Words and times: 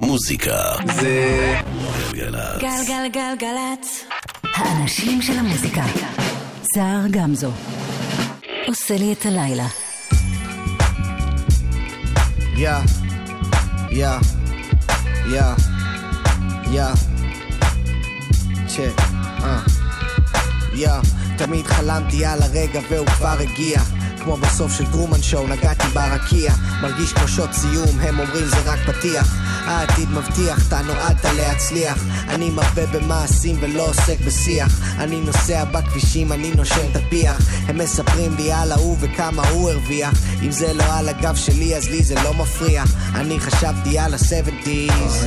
מוזיקה 0.00 0.62
זה 0.94 1.54
גלגלצ. 2.12 2.60
גלגלגלגלצ. 2.60 4.04
האנשים 4.54 5.22
של 5.22 5.38
המוזיקה. 5.38 5.82
סער 6.74 7.06
גמזו. 7.10 7.50
עושה 8.66 8.96
לי 8.96 9.12
את 9.12 9.26
הלילה. 9.26 9.66
יא, 12.56 12.70
יא, 13.90 14.08
יא, 15.32 15.42
יא, 16.70 16.84
צ'ק, 18.66 19.02
אה, 19.42 19.60
יא, 20.74 20.90
תמיד 21.38 21.66
חלמתי 21.66 22.24
על 22.24 22.42
הרגע 22.42 22.80
והוא 22.90 23.06
כבר 23.06 23.36
הגיע. 23.40 23.80
כמו 24.24 24.36
בסוף 24.36 24.72
של 24.72 24.86
טרומן 24.92 25.22
שואו, 25.22 25.46
נגעתי 25.46 25.86
ברקיע 25.94 26.52
מרגיש 26.82 27.12
כמו 27.12 27.28
שוט 27.28 27.52
סיום, 27.52 28.00
הם 28.00 28.18
אומרים 28.18 28.44
זה 28.44 28.56
רק 28.64 28.78
פתיח 28.78 29.45
העתיד 29.66 30.10
מבטיח, 30.10 30.68
אתה 30.68 30.82
נועדת 30.82 31.24
להצליח. 31.24 32.04
אני 32.28 32.50
מרבה 32.50 32.86
במעשים 32.86 33.56
ולא 33.60 33.88
עוסק 33.88 34.20
בשיח. 34.26 34.80
אני 34.98 35.20
נוסע 35.20 35.64
בכבישים, 35.64 36.32
אני 36.32 36.50
נושם 36.50 36.90
את 36.90 36.96
הפיח. 36.96 37.36
הם 37.68 37.78
מספרים 37.78 38.34
לי 38.36 38.52
על 38.52 38.72
ההוא 38.72 38.96
וכמה 39.00 39.48
הוא 39.48 39.70
הרוויח. 39.70 40.14
אם 40.42 40.50
זה 40.50 40.72
לא 40.72 40.84
על 40.98 41.08
הגב 41.08 41.36
שלי 41.36 41.76
אז 41.76 41.88
לי 41.88 42.02
זה 42.02 42.14
לא 42.14 42.34
מפריע. 42.34 42.84
אני 43.14 43.40
חשבתי 43.40 43.98
על 43.98 44.14
ה-70's 44.14 45.26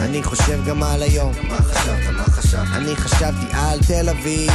אני 0.00 0.22
חושב 0.22 0.64
גם 0.66 0.82
על 0.82 1.02
היום? 1.02 1.32
אני 2.72 2.96
חשבתי 2.96 3.46
על 3.52 3.78
תל 3.86 4.08
אביב. 4.08 4.50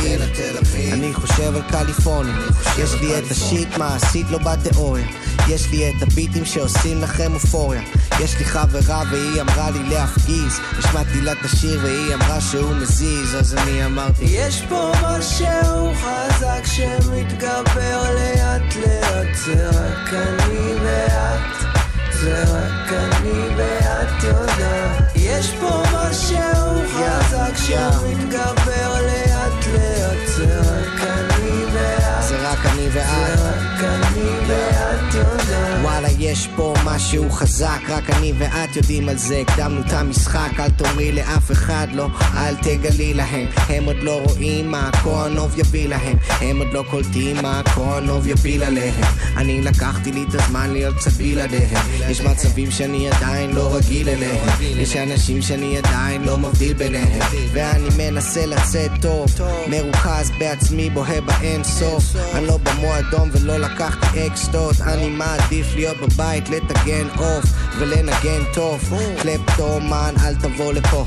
אני 0.93 1.13
חושב 1.13 1.55
על 1.55 1.61
קליפורניה. 1.61 2.35
יש 2.77 2.93
לי 3.01 3.17
את 3.17 3.31
השיט 3.31 3.77
מעשית 3.77 4.29
לא 4.29 4.37
בתיאוריה. 4.37 5.07
יש 5.49 5.69
לי 5.71 5.89
את 5.89 6.03
הביטים 6.03 6.45
שעושים 6.45 7.01
לכם 7.01 7.33
אופוריה. 7.33 7.81
יש 8.19 8.37
לי 8.39 8.45
חברה 8.45 9.03
והיא 9.15 9.41
אמרה 9.41 9.69
לי 9.69 9.83
להפגיז. 9.83 10.59
השמעתי 10.79 11.21
לה 11.21 11.31
את 11.31 11.45
השיר 11.45 11.79
והיא 11.83 12.13
אמרה 12.13 12.41
שהוא 12.41 12.75
מזיז 12.75 13.35
אז 13.35 13.55
אני 13.55 13.85
אמרתי 13.85 14.25
יש 14.25 14.61
פה 14.69 14.91
משהו 15.03 15.93
חזק 15.95 16.65
שמתגבר 16.65 18.03
לאט 18.15 18.75
לאט. 18.75 19.35
זה 19.45 19.69
רק 19.69 20.13
אני 20.13 20.73
ואת 20.83 21.75
זה 22.11 22.43
רק 22.43 22.93
אני 22.93 23.39
ואת 23.57 24.23
יודעת. 24.23 25.11
יש 25.15 25.53
פה 25.59 25.83
משהו 25.93 26.81
חזק 26.93 27.57
שמתגבר 27.57 29.01
לאט 29.01 29.67
לאט. 29.73 30.27
זה 30.37 30.59
רק 30.59 31.01
אני 31.01 31.65
ואת 31.73 32.23
זה 32.23 32.49
רק 32.49 32.65
אני 32.65 32.89
זה 32.89 32.99
ואת 32.99 33.39
רק 33.41 33.83
אני 33.83 34.29
ואת 34.47 35.13
יודעת 35.13 35.74
וואלה 36.05 36.23
יש 36.23 36.47
פה 36.55 36.73
משהו 36.85 37.29
חזק 37.29 37.79
רק 37.89 38.09
אני 38.09 38.33
ואת 38.37 38.75
יודעים 38.75 39.09
על 39.09 39.17
זה. 39.17 39.41
הקדמנו 39.41 39.81
את 39.81 39.93
המשחק 39.93 40.59
אל 40.59 40.69
תאמרי 40.69 41.11
לאף 41.11 41.51
אחד 41.51 41.87
לא 41.93 42.07
אל 42.37 42.55
תגלי 42.55 43.13
להם. 43.13 43.47
הם 43.69 43.83
עוד 43.83 43.97
לא 44.01 44.21
רואים 44.25 44.71
מה 44.71 44.87
הכהנוב 44.87 45.59
יביא 45.59 45.87
להם. 45.87 46.17
הם 46.41 46.57
עוד 46.57 46.73
לא 46.73 46.83
קולטים 46.89 47.35
מה 47.41 47.59
הכהנוב 47.59 48.27
יפיל 48.27 48.63
עליהם 48.63 49.03
אני 49.37 49.61
לקחתי 49.61 50.11
לי 50.11 50.25
את 50.29 50.35
הזמן 50.35 50.69
להיות 50.69 50.95
קצת 50.95 51.11
בלעדיהם 51.11 51.85
יש 52.09 52.21
מצבים 52.21 52.71
שאני 52.71 53.09
עדיין 53.09 53.51
לא 53.55 53.75
רגיל 53.75 54.09
אליהם. 54.09 54.47
יש 54.61 54.95
אנשים 54.95 55.41
שאני 55.41 55.77
עדיין 55.77 56.23
לא 56.23 56.37
מבדיל 56.37 56.73
ביניהם. 56.73 57.19
ואני 57.53 57.89
מנסה 57.97 58.45
לצאת 58.45 58.91
טוב 59.01 59.25
מרוכז 59.67 60.31
בעצמי 60.39 60.89
בוהה 60.89 61.21
באין 61.21 61.63
סוף. 61.63 62.03
אני 62.33 62.47
לא 62.47 62.57
במועדון 62.57 63.29
ולא 63.31 63.57
לקחתי 63.57 64.27
אקסטות. 64.27 64.81
אני 64.81 65.09
מעדיף 65.09 65.75
להיות 65.75 65.94
בבית 66.01 66.49
לטגן 66.49 67.07
עוף 67.17 67.45
ולנגן 67.79 68.43
טוב. 68.53 68.93
קלפטומן 69.21 70.13
אל 70.25 70.35
תבוא 70.35 70.73
לפה. 70.73 71.05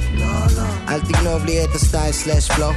אל 0.88 1.00
תגנוב 1.00 1.44
לי 1.44 1.64
את 1.64 1.74
הסטייל 1.74 2.12
סלאש 2.12 2.50
פלו 2.50 2.72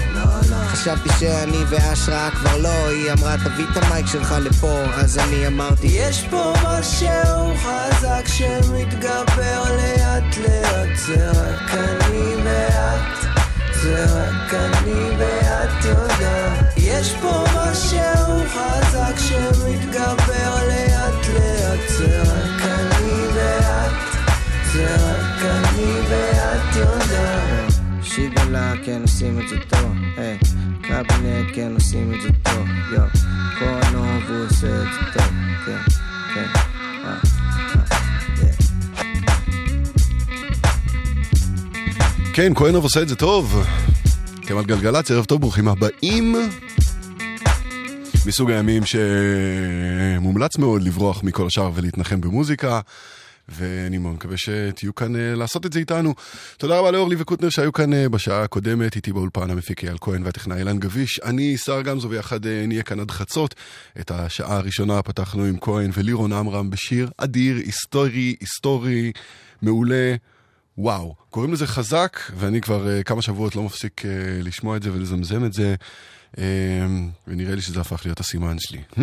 חשבתי 0.68 1.10
שאני 1.20 1.58
והשראה 1.70 2.30
כבר 2.32 2.58
לא. 2.58 2.88
היא 2.90 3.12
אמרה 3.12 3.36
תביא 3.38 3.66
את 3.72 3.84
המייק 3.84 4.06
שלך 4.06 4.36
לפה. 4.42 4.84
אז 4.94 5.18
אני 5.18 5.48
אמרתי 5.48 5.88
יש 5.88 6.26
פה 6.30 6.54
משהו 6.64 7.56
חזק 7.58 8.28
שמתגבר 8.28 9.64
לאט 9.76 10.38
לאט 10.38 10.98
זה 11.08 11.32
רק 11.32 11.72
אני 11.74 12.36
ואת 12.44 13.42
זה 13.84 14.06
רק 14.06 14.54
אני 14.54 15.16
ואת 15.18 15.86
יודעת 15.86 16.74
יש 16.78 17.14
פה 17.22 17.44
משהו 17.56 18.44
חזק 18.54 19.16
שמתגבר 19.18 20.68
לאט 20.68 20.91
לאט 21.34 21.90
זה 21.90 22.22
רק 22.22 22.62
אני 22.62 23.28
ואת 23.36 23.92
זה 24.74 24.96
רק 24.96 25.44
אני 25.44 25.92
ואת 26.10 26.76
יודעת 26.76 27.74
שיגלה 28.04 28.74
כן 28.86 29.02
עושים 29.02 29.40
את 29.40 29.50
זה 29.50 29.56
טוב 29.70 29.96
היי 30.18 30.38
קבינט 30.82 31.56
כן 31.56 31.72
עושים 31.74 32.14
את 32.14 32.22
זה 32.22 32.30
טוב 32.44 32.68
יו 32.94 33.04
כהנוב 33.60 34.24
הוא 34.30 34.46
עושה 34.46 34.68
את 34.68 34.88
זה 34.94 35.20
טוב 35.20 35.34
כן 35.66 35.78
כן 36.34 36.48
אה, 37.06 37.10
אה, 37.10 37.16
yeah. 38.36 38.72
כן, 42.34 42.54
כהנוב 42.56 42.84
עושה 42.84 43.02
את 43.02 43.08
זה 43.08 43.16
טוב. 43.16 43.64
כמעט 44.42 44.66
גלגלצ, 44.66 45.12
ערב 45.12 45.26
טוב, 45.26 45.42
ברוכים 45.42 45.68
הבאים. 45.68 46.36
מסוג 48.26 48.52
הימים 48.52 48.84
שמומלץ 48.86 50.58
מאוד 50.58 50.84
לברוח 50.84 51.24
מכל 51.24 51.48
השאר 51.48 51.72
ולהתנחם 51.76 52.22
במוזיקה. 52.22 52.80
ואני 53.50 53.98
מאוד 53.98 54.14
מקווה 54.14 54.38
שתהיו 54.38 54.96
כאן 54.96 55.16
uh, 55.16 55.20
לעשות 55.38 55.66
את 55.66 55.74
זה 55.74 55.80
איתנו. 55.80 56.14
תודה 56.58 56.80
רבה 56.80 56.92
לאורלי 56.92 57.16
וקוטנר 57.20 57.50
שהיו 57.50 57.74
כאן 57.74 57.94
uh, 57.94 58.10
בשעה 58.10 58.44
הקודמת, 58.44 58.96
איתי 58.96 59.14
באולפן 59.14 59.50
המפיק 59.50 59.84
אייל 59.84 59.98
כהן 60.02 60.24
והטכנאי 60.24 60.58
אילן 60.58 60.80
גביש. 60.80 61.20
אני 61.20 61.58
שר 61.58 61.82
גמזו 61.82 62.10
ויחד 62.10 62.46
uh, 62.46 62.48
נהיה 62.68 62.84
כאן 62.84 63.00
עד 63.00 63.12
חצות. 63.12 63.56
את 64.00 64.12
השעה 64.12 64.58
הראשונה 64.58 65.02
פתחנו 65.02 65.44
עם 65.44 65.58
כהן 65.62 65.92
ולירון 65.94 66.34
עמרם 66.34 66.70
בשיר 66.70 67.10
אדיר, 67.18 67.56
היסטורי, 67.56 68.36
היסטורי, 68.40 69.12
מעולה. 69.62 70.16
וואו, 70.78 71.16
קוראים 71.30 71.54
לזה 71.54 71.68
חזק, 71.68 72.20
ואני 72.36 72.62
כבר 72.62 72.86
uh, 72.86 73.04
כמה 73.04 73.22
שבועות 73.22 73.56
לא 73.56 73.64
מפסיק 73.64 74.02
uh, 74.02 74.06
לשמוע 74.44 74.78
את 74.78 74.84
זה 74.84 74.94
ולזמזם 74.94 75.46
את 75.46 75.54
זה, 75.54 75.76
ונראה 77.28 77.56
לי 77.56 77.62
שזה 77.62 77.82
הפך 77.82 78.02
להיות 78.06 78.20
הסימן 78.20 78.56
שלי. 78.60 78.80
Hmm? 78.98 79.02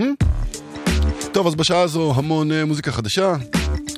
טוב, 1.33 1.47
אז 1.47 1.55
בשעה 1.55 1.81
הזו 1.81 2.12
המון 2.16 2.50
uh, 2.50 2.55
מוזיקה 2.66 2.93
חדשה. 2.93 3.34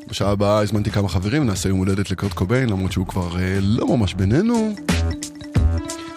בשעה 0.09 0.31
הבאה 0.31 0.59
הזמנתי 0.59 0.91
כמה 0.91 1.09
חברים, 1.09 1.47
נעשה 1.47 1.69
יום 1.69 1.79
הולדת 1.79 2.11
לקורט 2.11 2.33
קוביין, 2.33 2.69
למרות 2.69 2.93
שהוא 2.93 3.07
כבר 3.07 3.33
uh, 3.33 3.39
לא 3.61 3.97
ממש 3.97 4.15
בינינו. 4.15 4.75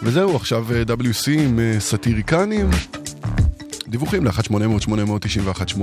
וזהו, 0.02 0.36
עכשיו 0.36 0.66
uh, 0.70 0.90
WC 0.90 1.32
עם 1.32 1.60
סאטיריקנים. 1.80 2.70
דיווחים 3.88 4.26
ל-1-800-891-8. 4.26 5.82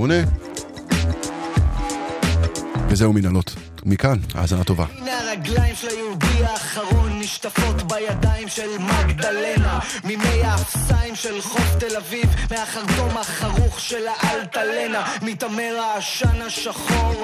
וזהו 2.89 3.13
מנהלות. 3.13 3.55
מכאן, 3.85 4.17
האזנה 4.33 4.63
טובה. 4.63 4.85
הרגליים 5.31 5.75
של 5.75 5.87
היהודי 5.87 6.45
האחרון 6.45 7.19
נשטפות 7.19 7.81
בידיים 7.83 8.47
של 8.47 8.77
מגדלנה 8.77 9.79
ממי 10.03 10.43
האפסיים 10.43 11.15
של 11.15 11.41
חוף 11.41 11.75
תל 11.79 11.97
אביב 11.97 12.35
מהחרטום 12.51 13.17
החרוך 13.17 13.79
של 13.79 14.07
האלטלנה. 14.07 15.03
מתעמר 15.21 15.79
העשן 15.79 16.41
השחור 16.41 17.21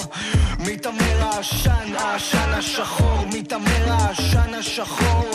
מתעמר 0.60 1.22
העשן, 1.22 1.96
העשן 1.96 2.54
השחור 2.54 3.26
מתעמר 3.34 3.92
העשן 3.92 4.54
השחור. 4.54 5.30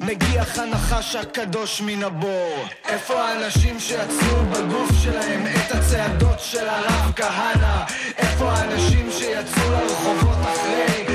מגיח 0.00 0.58
הנחש 0.58 1.16
הקדוש 1.16 1.80
מן 1.80 2.02
הבור. 2.02 2.64
איפה 2.88 3.22
האנשים 3.22 3.80
שיצרו 3.80 4.42
בגוף 4.50 4.90
שלהם 5.02 5.46
את 5.46 5.72
הצעדות 5.72 6.40
של 6.40 6.68
הרב 6.68 7.12
כהנא? 7.16 7.84
איפה 8.18 8.52
האנשים 8.52 9.10
שיצאו 9.12 9.70
לרחובות 9.70 10.38
אחרי 10.42 11.05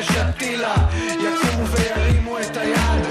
ושתילה 0.00 0.74
יקומו 1.10 1.66
וירימו 1.66 2.38
את 2.38 2.56
היד. 2.56 3.06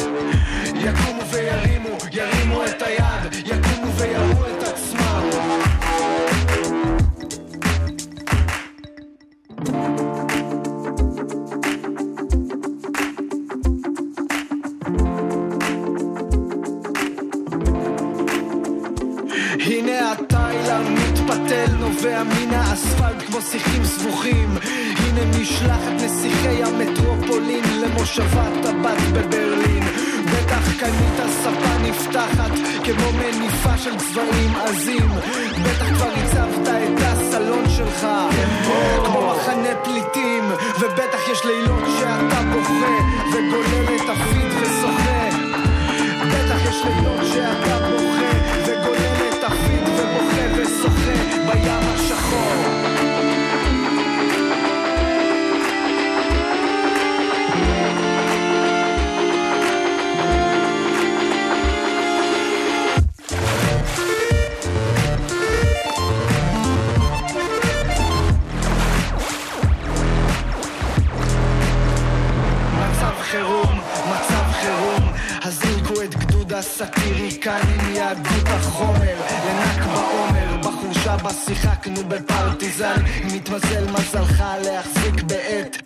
יקומו 0.75 1.21
וירימו, 1.31 1.97
ירימו 2.12 2.65
את 2.65 2.81
היד. 2.81 3.45
יקומו 3.45 3.91
ויראו 3.97 4.45
את 4.47 4.63
עצמם. 4.63 5.30
הנה 19.59 20.12
התאילנד 20.12 21.00
מתפתל 21.00 21.71
נובע 21.80 22.24
מן 22.24 22.53
האספלט 22.53 23.24
כמו 23.27 23.41
שיחים 23.41 23.85
סבוכים 23.85 24.57
הנה 25.18 25.38
משלחת 25.39 25.92
נסיכי 26.04 26.63
המטרופולין 26.63 27.63
למושבת 27.81 28.65
הבת 28.65 29.01
בברלין. 29.13 29.83
בטח 30.25 30.80
קנית 30.80 31.31
ספה 31.44 31.77
נפתחת 31.81 32.51
כמו 32.83 33.12
מניפה 33.12 33.77
של 33.77 33.95
צבעים 33.98 34.56
עזים. 34.56 35.10
בטח 35.63 35.94
כבר 35.95 36.10
הצבת 36.24 36.68
את 36.68 37.01
הסלון 37.01 37.69
שלך 37.69 38.07
כמו 39.06 39.31
מחנה 39.31 39.75
פליטים 39.83 40.44
ובטח 40.80 41.30
יש 41.31 41.45
לילות 41.45 41.83
שאתה 42.00 42.42
בוכה 42.54 42.95
וגולל 43.31 43.95
את 43.95 44.09
הפיד 44.09 44.51
ושוחה 44.62 45.30
בטח 46.27 46.69
יש 46.69 46.86
לילות 46.86 47.19
שאתה 47.33 47.80
בוכה 47.80 48.31
וגולל 48.66 49.30
את 49.30 49.44
הפיד 49.44 49.83
ובוכה 49.88 50.62
ושוחה 50.62 51.13
בים 51.45 51.89
השחור. 51.95 52.72
הסאטירי 76.53 77.39
כאן 77.41 77.61
עם 77.73 77.95
יהדות 77.95 78.47
החומר. 78.47 79.15
לנק 79.45 79.85
בעומר 79.85 80.57
בחורשה 80.57 81.17
בה 81.17 81.33
שיחקנו 81.33 82.03
בפרטיזן. 82.07 83.05
אם 83.21 83.35
יתמזל 83.35 83.85
מזלך 83.91 84.44
להחזיק 84.63 85.23
בעט. 85.23 85.77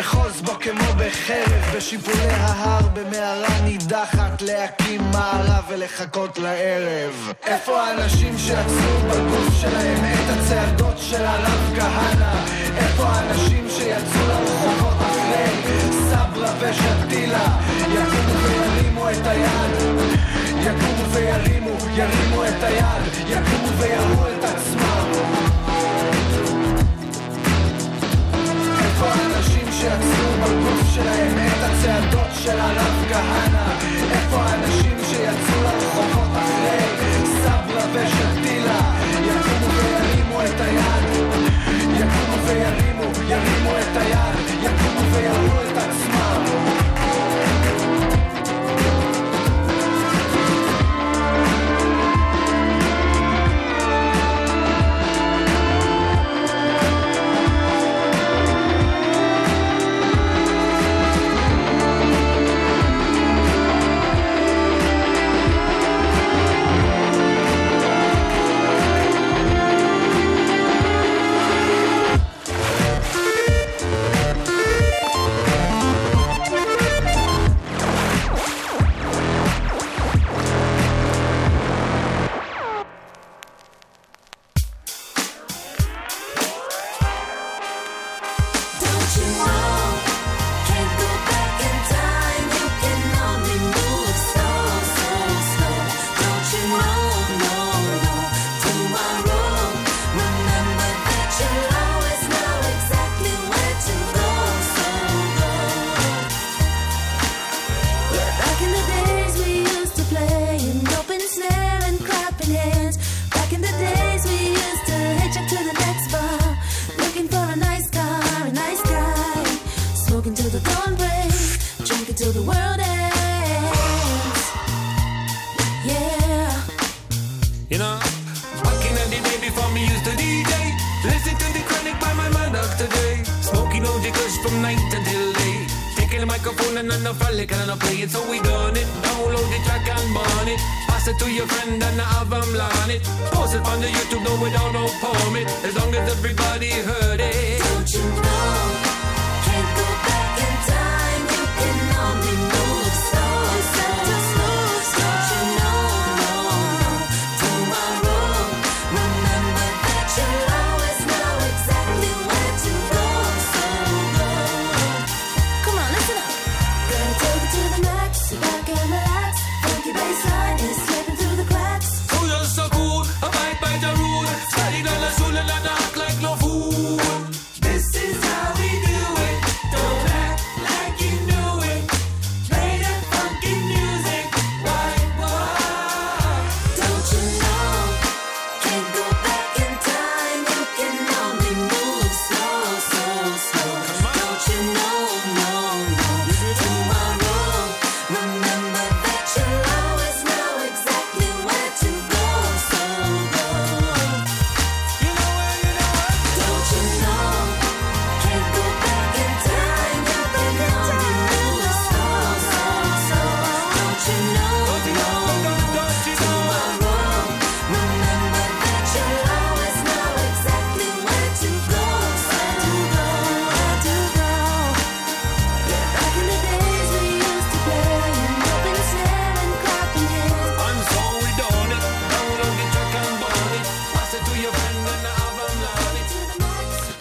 אחוז 0.00 0.40
בו 0.42 0.52
כמו 0.60 0.94
בחרב 0.96 1.76
בשיפולי 1.76 2.30
ההר 2.30 2.88
במערה 2.88 3.60
נידחת 3.64 4.42
להקים 4.42 5.00
מערה 5.12 5.60
ולחכות 5.68 6.38
לערב. 6.38 7.32
איפה 7.46 7.80
האנשים 7.80 8.38
שעצרו 8.38 8.98
בגוף 9.08 9.54
שלהם 9.60 10.04
את 10.04 10.38
הצעדות 10.38 10.98
של 10.98 11.24
הרב 11.24 11.76
כהנא? 11.76 12.44
איפה 12.76 13.04
האנשים 13.04 13.66
שיצאו 13.70 14.26
לרחובות 14.28 14.96
אחרי 15.00 15.89
רבש 16.40 16.78
הטילה 16.80 17.46
יקומו 17.92 18.34
וירימו 18.42 19.10
את 19.10 19.26
היד. 19.26 19.72
יקומו 20.60 21.10
וירימו, 21.12 21.76
ירימו 21.94 22.44
את 22.44 22.62
היד. 22.62 23.02
יקומו 23.26 23.68
ויראו 23.78 24.26
את 24.28 24.44
עצמם. 24.44 25.06
איפה 28.82 29.06
האנשים 29.06 29.68
שיצרו 29.72 30.32
בגוף 30.42 30.94
שלהם 30.94 31.38
את 31.46 31.62
הצעדות 31.62 32.30
של 32.34 32.60
הרב 32.60 33.04
כהנא? 33.08 33.74
איפה 34.12 34.36
האנשים 34.36 34.96
שיצאו 35.10 35.62
לרחובות 35.62 36.30
אחרי 36.32 37.26
סברה 37.42 37.84
ושתילה? 37.92 38.80
יקומו 39.22 39.66
וירימו 39.76 40.42
את 40.42 40.60
היד. 40.60 41.04
יקומו 41.94 42.46
וירימו, 42.46 43.04
ירימו 43.28 43.70
את 43.70 43.96
היד. 43.96 44.49
jak 44.62 44.74
to 45.12 45.20
ja 45.20 45.32
tak 45.74 45.90
smało 45.94 46.79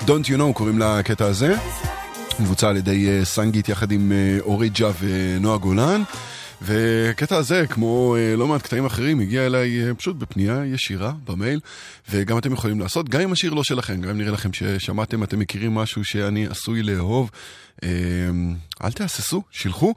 Don't 0.10 0.28
You 0.28 0.38
Know 0.38 0.54
קוראים 0.54 0.80
לקטע 0.80 1.26
הזה. 1.26 1.56
מבוצע 2.40 2.70
על 2.70 2.78
ידי 2.78 3.10
אה, 3.10 3.26
סנגית 3.26 3.70
יחד 3.70 3.92
עם 3.92 4.12
אה, 4.12 4.38
אורי 4.42 4.70
ג'ה 4.70 4.92
ונועה 5.00 5.58
גולן. 5.58 6.04
והקטע 6.62 7.36
הזה, 7.36 7.68
כמו 7.68 8.16
אה, 8.16 8.36
לא 8.36 8.48
מעט 8.48 8.62
קטעים 8.62 8.86
אחרים, 8.86 9.20
הגיע 9.20 9.46
אליי 9.46 9.96
פשוט 9.98 10.16
בפנייה 10.16 10.66
ישירה 10.66 11.14
במייל, 11.24 11.60
וגם 12.10 12.38
אתם 12.38 12.54
יכולים 12.54 12.80
לעשות, 12.80 13.10
גם 13.10 13.22
אם 13.22 13.32
השיר 13.32 13.54
לא 13.54 13.64
שלכם, 13.64 14.02
גם 14.02 14.10
אם 14.10 14.18
נראה 14.18 14.32
לכם 14.32 14.54
ששמעתם, 14.54 15.24
אתם 15.24 15.40
מכירים 15.40 15.76
משהו 15.76 16.04
שאני 16.04 16.48
עשוי 16.48 16.84
לאהוב, 16.84 17.32
אמ, 17.84 18.56
אל 18.84 18.92
תהססו, 18.92 19.44
שילחו. 19.52 19.94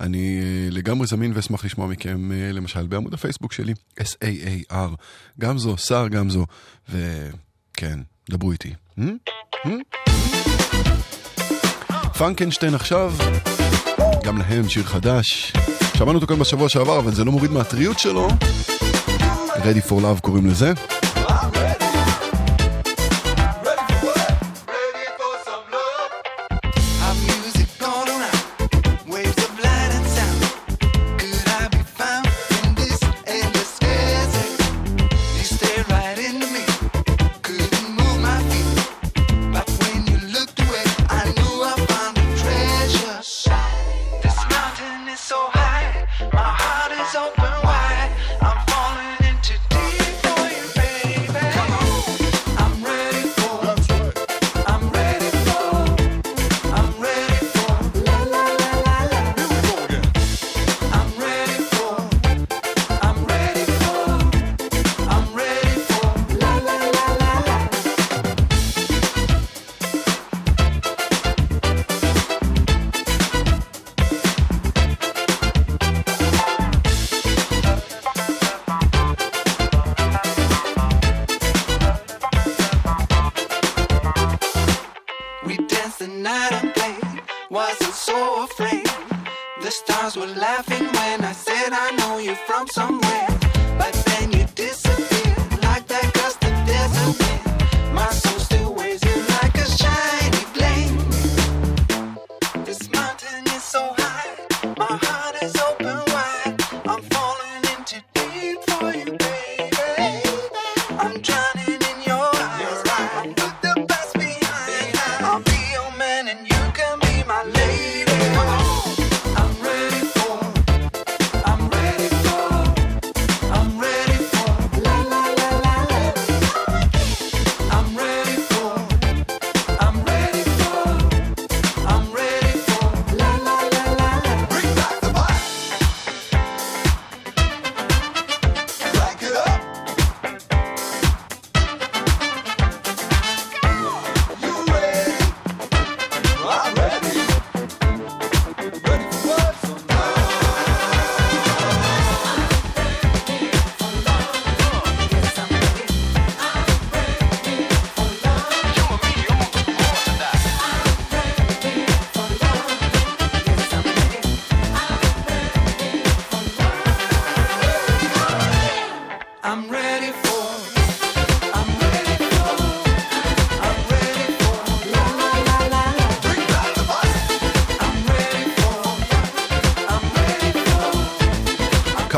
אני 0.00 0.40
לגמרי 0.70 1.06
זמין 1.06 1.32
ואשמח 1.34 1.64
לשמוע 1.64 1.86
מכם, 1.86 2.30
למשל, 2.52 2.86
בעמוד 2.86 3.14
הפייסבוק 3.14 3.52
שלי, 3.52 3.74
S-A-A-R, 4.00 4.94
גם 5.40 5.58
זו, 5.58 5.76
שר, 5.76 6.08
גם 6.08 6.30
זו, 6.30 6.46
וכן, 6.88 7.98
דברו 8.30 8.52
איתי. 8.52 8.72
Hmm? 8.98 9.45
פרנקנשטיין 12.18 12.74
עכשיו, 12.74 13.12
גם 14.24 14.38
להם 14.38 14.68
שיר 14.68 14.84
חדש. 14.84 15.52
שמענו 15.94 16.14
אותו 16.14 16.26
כאן 16.26 16.38
בשבוע 16.38 16.68
שעבר, 16.68 16.98
אבל 16.98 17.12
זה 17.12 17.24
לא 17.24 17.32
מוריד 17.32 17.50
מהטריות 17.50 17.98
שלו. 17.98 18.28
Ready 19.54 19.88
for 19.88 19.92
Love 19.92 20.20
קוראים 20.20 20.46
לזה. 20.46 20.72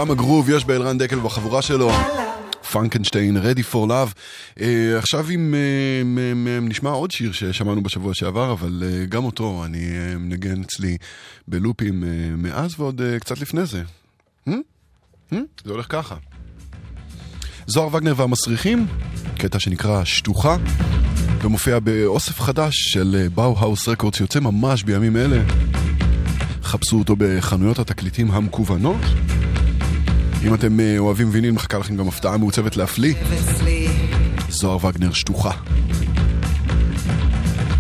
כמה 0.09 0.17
גרוב 0.17 0.51
יש 0.51 0.65
באלרן 0.65 0.99
דקל 0.99 1.19
ובחבורה 1.19 1.63
שלו. 1.63 1.91
פרנקנשטיין, 2.73 3.37
Ready 3.37 3.73
for 3.73 3.89
Love. 3.89 4.15
Uh, 4.59 4.63
עכשיו 4.99 5.31
אם 5.31 5.55
uh, 5.55 6.05
מ- 6.05 6.45
מ- 6.45 6.69
נשמע 6.69 6.91
עוד 6.91 7.11
שיר 7.11 7.33
ששמענו 7.33 7.83
בשבוע 7.83 8.15
שעבר, 8.15 8.53
אבל 8.53 8.83
uh, 8.83 9.07
גם 9.07 9.25
אותו 9.25 9.63
אני 9.65 9.79
uh, 9.79 10.19
מנגן 10.19 10.63
אצלי 10.63 10.97
בלופים 11.49 12.03
uh, 12.03 12.07
מאז 12.37 12.75
ועוד 12.79 13.01
uh, 13.01 13.21
קצת 13.21 13.41
לפני 13.41 13.67
זה. 13.67 13.83
Hmm? 14.49 14.53
Hmm? 15.33 15.37
זה 15.65 15.73
הולך 15.73 15.87
ככה. 15.89 16.15
זוהר 17.67 17.95
וגנר 17.95 18.15
והמסריחים, 18.17 18.87
קטע 19.39 19.59
שנקרא 19.59 20.05
שטוחה, 20.05 20.57
ומופיע 21.43 21.79
באוסף 21.79 22.41
חדש 22.41 22.75
של 22.77 23.29
באו-האוס 23.35 23.89
רקורד 23.89 24.15
שיוצא 24.15 24.41
ממש 24.41 24.83
בימים 24.83 25.17
אלה. 25.17 25.43
חפשו 26.63 26.99
אותו 26.99 27.15
בחנויות 27.19 27.79
התקליטים 27.79 28.31
המקוונות. 28.31 29.01
אם 30.47 30.55
אתם 30.55 30.81
אה, 30.81 30.95
אוהבים 30.99 31.29
ויניל, 31.33 31.51
מחכה 31.53 31.79
לכם 31.79 31.97
גם 31.97 32.09
הפתעה 32.09 32.37
מעוצבת 32.37 32.77
להפליא. 32.77 33.15
זוהר 34.49 34.87
וגנר 34.87 35.13
שטוחה. 35.13 35.51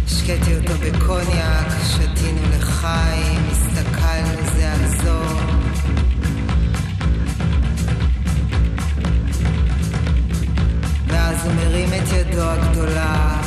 השקיתי 0.06 0.56
אותו 0.56 0.72
בקוניאק, 0.72 1.66
שתינו 1.84 2.40
לחיים, 2.58 3.40
הסתכלנו 3.50 4.50
זה 4.56 4.72
על 4.72 4.88
זו. 4.88 5.22
ואז 11.06 11.46
הוא 11.46 11.54
מרים 11.54 11.88
את 11.88 12.12
ידו 12.12 12.42
הגדולה. 12.42 13.42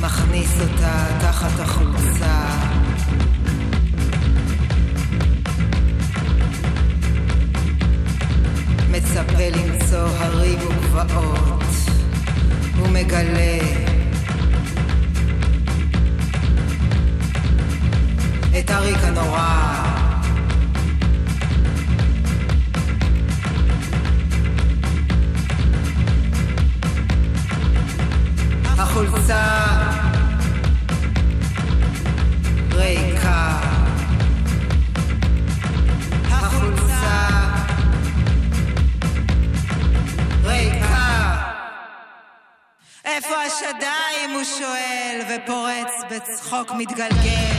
מכניס 0.00 0.60
אותה 0.60 1.06
תחת 1.20 1.60
החולצה. 1.60 2.63
וגבעות, 10.94 11.62
הוא 12.78 12.88
מגלה 12.88 13.58
את 18.58 18.70
אריק 18.70 18.98
הנורא. 19.02 19.74
החולצה 28.78 29.93
איפה 43.16 43.36
השדיים? 43.42 44.30
הוא 44.34 44.44
שואל, 44.44 45.20
ופורץ 45.28 45.92
בצחוק 46.10 46.70
מתגלגל. 46.70 47.53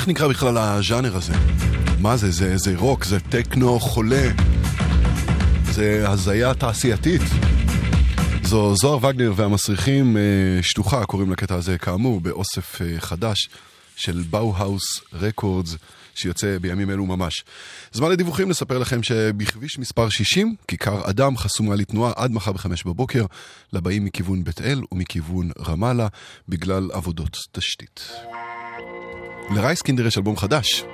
איך 0.00 0.08
נקרא 0.08 0.28
בכלל 0.28 0.58
הז'אנר 0.58 1.16
הזה? 1.16 1.32
מה 1.98 2.16
זה? 2.16 2.30
זה, 2.30 2.56
זה 2.56 2.74
רוק, 2.76 3.04
זה 3.04 3.20
טכנו 3.20 3.80
חולה, 3.80 4.30
זה 5.70 6.08
הזיה 6.08 6.54
תעשייתית. 6.54 7.22
זו 8.42 8.76
זוהר 8.76 9.04
וגנר 9.04 9.32
והמסריחים 9.36 10.16
אה, 10.16 10.22
שטוחה, 10.62 11.04
קוראים 11.04 11.30
לקטע 11.30 11.54
הזה 11.54 11.78
כאמור, 11.78 12.20
באוסף 12.20 12.82
אה, 12.82 13.00
חדש 13.00 13.48
של 13.96 14.22
באו-האוס 14.30 14.82
רקורדס, 15.12 15.76
שיוצא 16.14 16.58
בימים 16.60 16.90
אלו 16.90 17.06
ממש. 17.06 17.44
זמן 17.92 18.10
לדיווחים 18.10 18.50
לספר 18.50 18.78
לכם 18.78 19.02
שבכביש 19.02 19.78
מספר 19.78 20.08
60, 20.08 20.54
כיכר 20.68 21.10
אדם 21.10 21.36
חסומה 21.36 21.74
לתנועה 21.74 22.12
עד 22.16 22.30
מחר 22.30 22.52
בחמש 22.52 22.84
בבוקר, 22.84 23.24
לבאים 23.72 24.04
מכיוון 24.04 24.44
בית 24.44 24.60
אל 24.60 24.80
ומכיוון 24.92 25.50
רמאללה, 25.66 26.08
בגלל 26.48 26.90
עבודות 26.92 27.36
תשתית. 27.52 28.10
לרייסקינדר 29.50 30.06
יש 30.06 30.18
אלבום 30.18 30.36
חדש, 30.36 30.84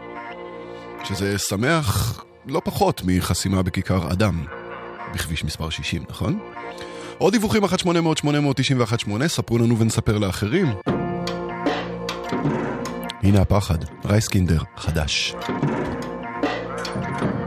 שזה 1.05 1.39
שמח 1.39 2.25
לא 2.47 2.61
פחות 2.65 3.03
מחסימה 3.05 3.63
בכיכר 3.63 4.13
אדם, 4.13 4.45
בכביש 5.15 5.45
מספר 5.45 5.71
60, 5.71 6.05
נכון? 6.09 6.39
עוד 7.19 7.33
דיווחים 7.33 7.65
1-800-891-8, 7.65 9.27
ספרו 9.27 9.59
לנו 9.59 9.79
ונספר 9.79 10.19
לאחרים. 10.19 10.67
הנה 13.23 13.41
הפחד, 13.41 13.79
רייסקינדר 14.05 14.63
חדש. 14.77 15.35
thank 16.97 17.21
you 17.21 17.46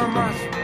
my 0.00 0.06
mind. 0.06 0.57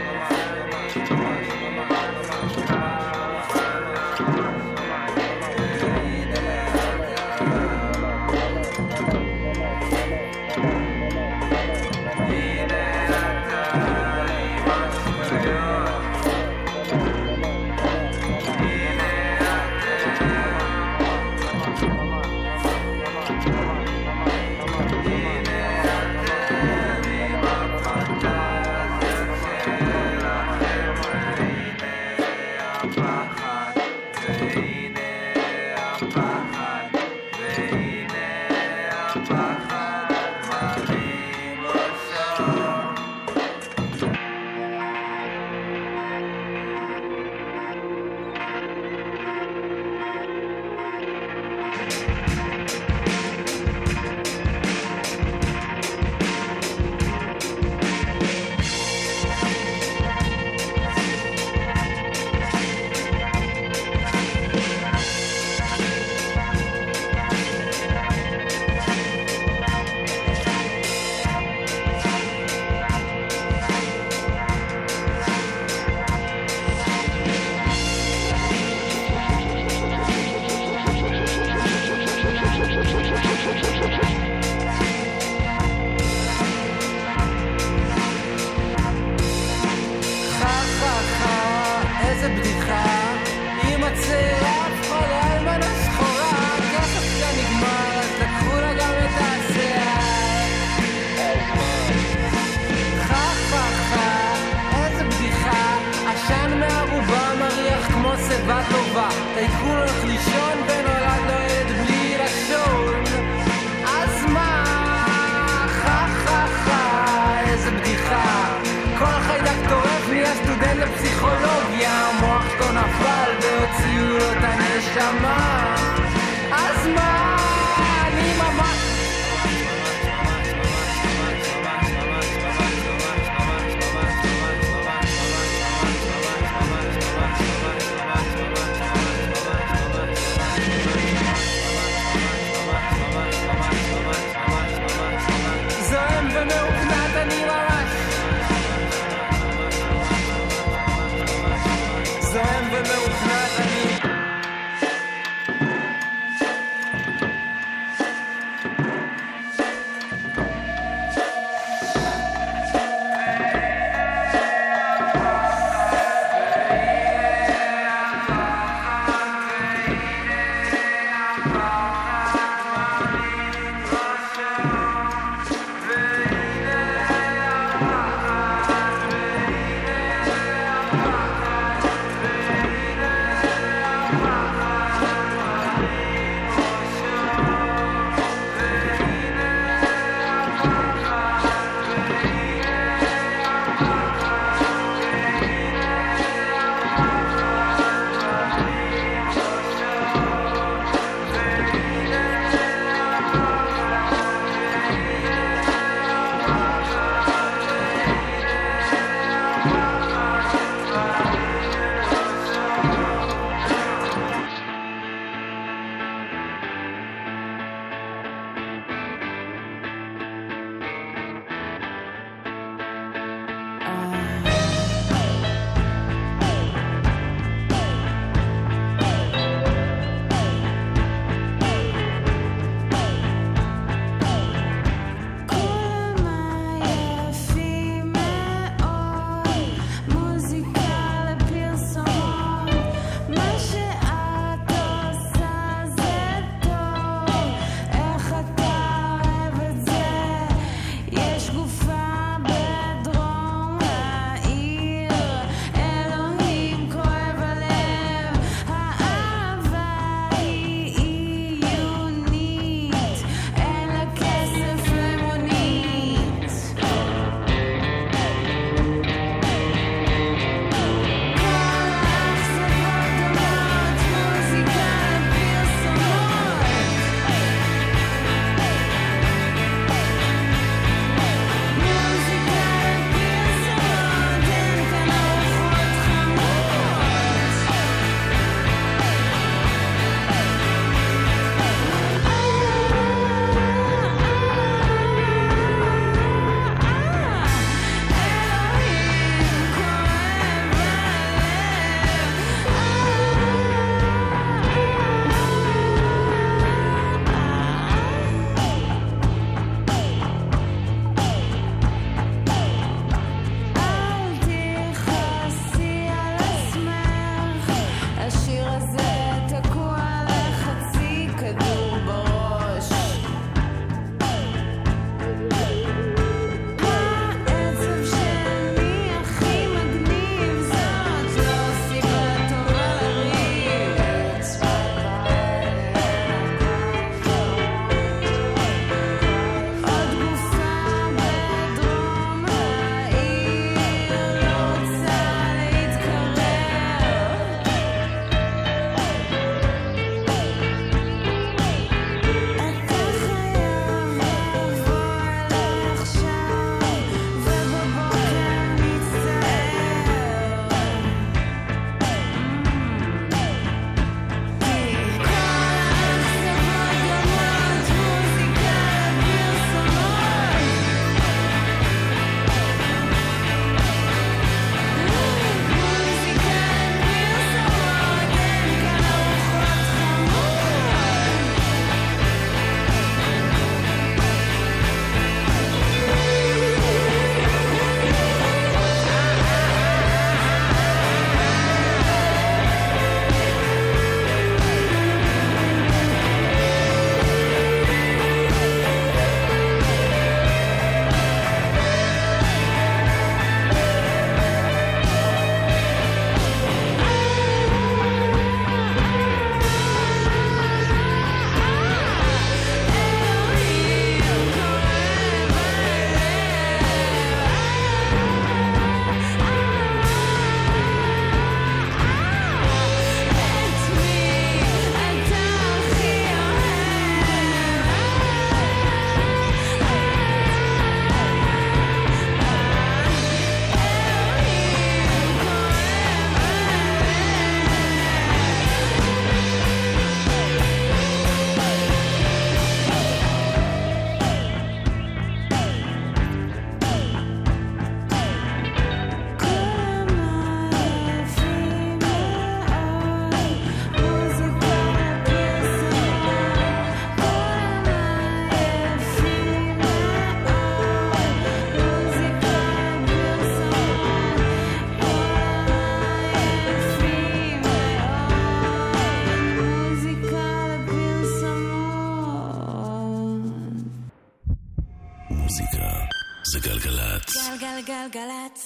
גלגלצ 477.85 478.64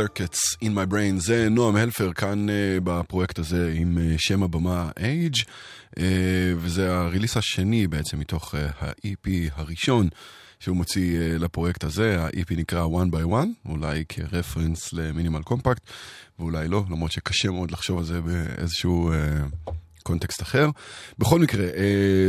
Circuits 0.00 0.56
in 0.62 0.72
my 0.74 0.92
brain, 0.92 1.18
זה 1.18 1.48
נועם 1.48 1.76
הלפר 1.76 2.12
כאן 2.12 2.48
uh, 2.48 2.52
בפרויקט 2.84 3.38
הזה 3.38 3.72
עם 3.74 3.98
uh, 3.98 4.14
שם 4.18 4.42
הבמה 4.42 4.90
Age, 4.98 5.40
uh, 5.40 6.00
וזה 6.56 6.96
הריליס 6.96 7.36
השני 7.36 7.86
בעצם 7.86 8.18
מתוך 8.18 8.54
uh, 8.54 8.58
ה-EP 8.80 9.28
הראשון 9.54 10.08
שהוא 10.60 10.76
מוציא 10.76 11.18
uh, 11.18 11.42
לפרויקט 11.42 11.84
הזה, 11.84 12.22
ה-EP 12.22 12.56
נקרא 12.56 12.86
One 12.86 13.14
by 13.14 13.32
One, 13.32 13.68
אולי 13.68 14.04
כרפרנס 14.08 14.92
למינימל 14.92 15.42
קומפקט, 15.42 15.82
ואולי 16.38 16.68
לא, 16.68 16.84
למרות 16.90 17.12
שקשה 17.12 17.50
מאוד 17.50 17.70
לחשוב 17.70 17.98
על 17.98 18.04
זה 18.04 18.20
באיזשהו... 18.20 19.12
Uh, 19.12 19.72
קונטקסט 20.02 20.42
אחר. 20.42 20.70
בכל 21.18 21.40
מקרה, 21.40 21.66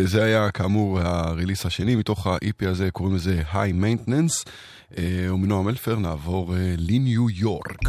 זה 0.05 0.23
היה 0.23 0.51
כאמור 0.51 0.99
הריליס 0.99 1.65
השני 1.65 1.95
מתוך 1.95 2.27
ה-EP 2.27 2.67
הזה, 2.67 2.91
קוראים 2.91 3.15
לזה 3.15 3.41
High 3.51 3.73
Maintenance, 3.83 4.49
ומנועם 4.99 5.69
אלפר 5.69 5.99
נעבור 5.99 6.55
אה, 6.55 6.75
לניו 6.77 7.29
יורק. 7.29 7.83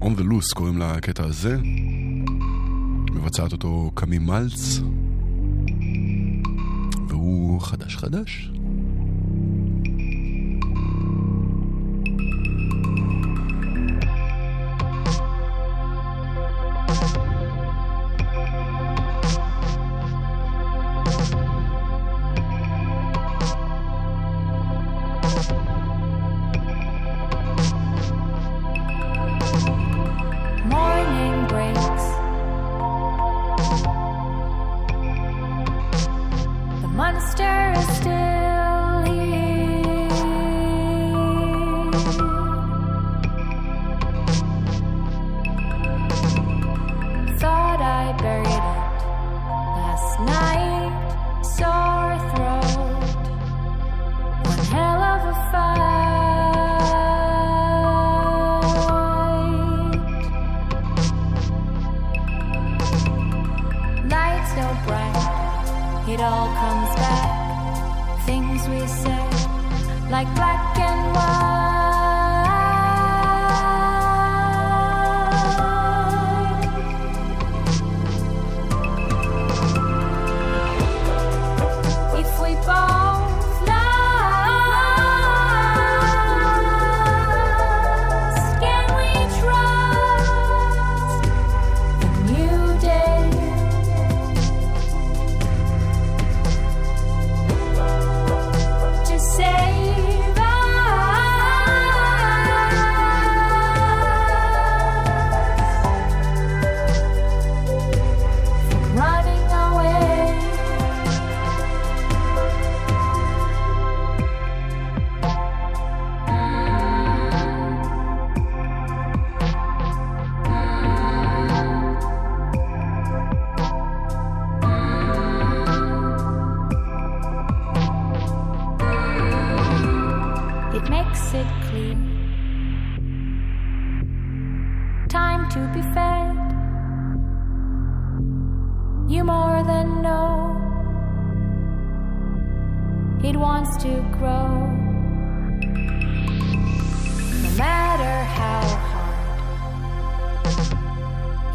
On 0.00 0.18
the 0.18 0.22
Loose 0.22 0.54
קוראים 0.54 0.78
לקטע 0.78 1.24
הזה, 1.24 1.56
מבצעת 3.12 3.52
אותו 3.52 3.90
קמי 3.94 4.18
מלץ, 4.18 4.80
והוא 7.08 7.60
חדש 7.60 7.96
חדש. 7.96 8.52
Morning 16.92 17.21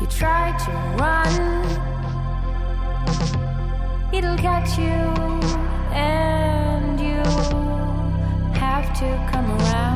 you 0.02 0.08
try 0.08 0.56
to 0.66 0.72
run, 1.02 1.66
it'll 4.14 4.38
catch 4.38 4.78
you 4.78 4.98
and 5.92 7.00
you 7.00 7.24
have 8.60 8.94
to 9.00 9.30
come 9.32 9.50
around. 9.52 9.87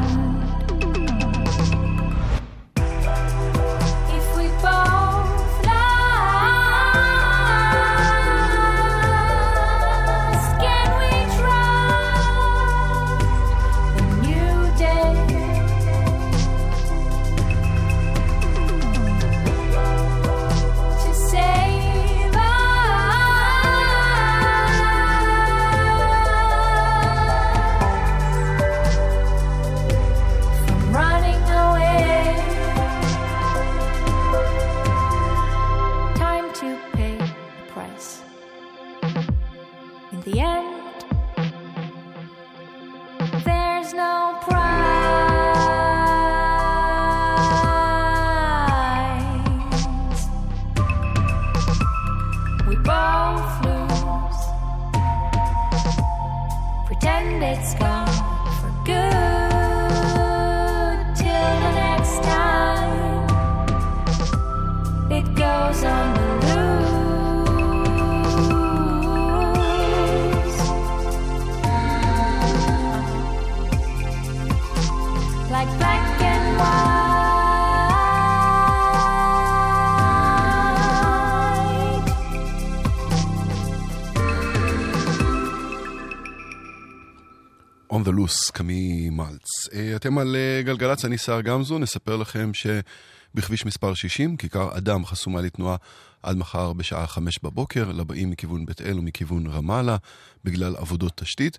Loose, 88.21 88.51
קמי 88.53 89.09
מלץ. 89.09 89.69
אה, 89.73 89.95
אתם 89.95 90.17
על 90.17 90.35
אה, 90.35 90.61
גלגלצ, 90.63 91.05
אני 91.05 91.17
סער 91.17 91.41
גמזו, 91.41 91.79
נספר 91.79 92.15
לכם 92.15 92.51
שבכביש 92.53 93.65
מספר 93.65 93.93
60, 93.93 94.37
כיכר 94.37 94.77
אדם 94.77 95.05
חסומה 95.05 95.41
לתנועה 95.41 95.75
עד 96.23 96.37
מחר 96.37 96.73
בשעה 96.73 97.07
5 97.07 97.39
בבוקר, 97.43 97.91
לבאים 97.91 98.29
מכיוון 98.29 98.65
בית 98.65 98.81
אל 98.81 98.99
ומכיוון 98.99 99.47
רמאללה, 99.47 99.97
בגלל 100.43 100.75
עבודות 100.75 101.17
תשתית. 101.17 101.57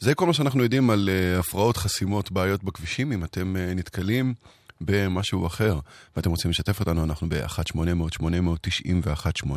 זה 0.00 0.14
כל 0.14 0.26
מה 0.26 0.32
שאנחנו 0.32 0.62
יודעים 0.62 0.90
על 0.90 1.10
אה, 1.12 1.38
הפרעות, 1.38 1.76
חסימות, 1.76 2.32
בעיות 2.32 2.64
בכבישים. 2.64 3.12
אם 3.12 3.24
אתם 3.24 3.56
נתקלים 3.56 4.34
במשהו 4.80 5.46
אחר 5.46 5.78
ואתם 6.16 6.30
רוצים 6.30 6.50
לשתף 6.50 6.80
אותנו, 6.80 7.04
אנחנו 7.04 7.28
ב-1-800-891-8. 7.28 9.50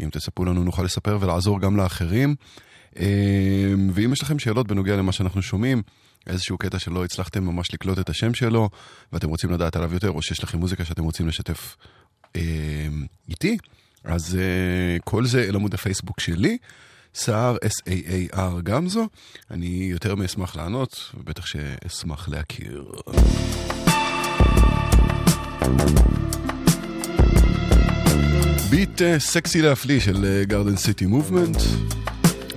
אם 0.00 0.08
תספרו 0.12 0.44
לנו, 0.44 0.64
נוכל 0.64 0.82
לספר 0.82 1.18
ולעזור 1.20 1.60
גם 1.60 1.76
לאחרים. 1.76 2.34
אה, 2.98 3.74
ואם 3.92 4.12
יש 4.12 4.22
לכם 4.22 4.38
שאלות 4.38 4.66
בנוגע 4.68 4.96
למה 4.96 5.12
שאנחנו 5.12 5.42
שומעים, 5.42 5.82
איזשהו 6.26 6.58
קטע 6.58 6.78
שלא 6.78 7.04
הצלחתם 7.04 7.44
ממש 7.44 7.74
לקלוט 7.74 7.98
את 7.98 8.08
השם 8.08 8.34
שלו, 8.34 8.70
ואתם 9.12 9.28
רוצים 9.28 9.50
לדעת 9.50 9.76
עליו 9.76 9.94
יותר, 9.94 10.10
או 10.10 10.22
שיש 10.22 10.44
לכם 10.44 10.58
מוזיקה 10.58 10.84
שאתם 10.84 11.04
רוצים 11.04 11.28
לשתף 11.28 11.76
אה, 12.36 12.40
איתי, 13.28 13.58
אז 14.04 14.38
אה, 14.40 14.98
כל 15.04 15.24
זה 15.24 15.42
אל 15.42 15.54
עמוד 15.56 15.74
הפייסבוק 15.74 16.20
שלי, 16.20 16.58
סער, 17.14 17.56
S-A-A-R 17.56 18.60
גמזו. 18.62 19.08
אני 19.50 19.88
יותר 19.90 20.14
מאשמח 20.14 20.56
לענות, 20.56 21.12
ובטח 21.14 21.46
שאשמח 21.46 22.28
להכיר. 22.28 22.92
ביט 28.70 29.02
אה, 29.02 29.18
סקסי 29.18 29.62
להפליא 29.62 30.00
של 30.00 30.42
גרדן 30.46 30.76
סיטי 30.76 31.06
מובמנט, 31.06 31.56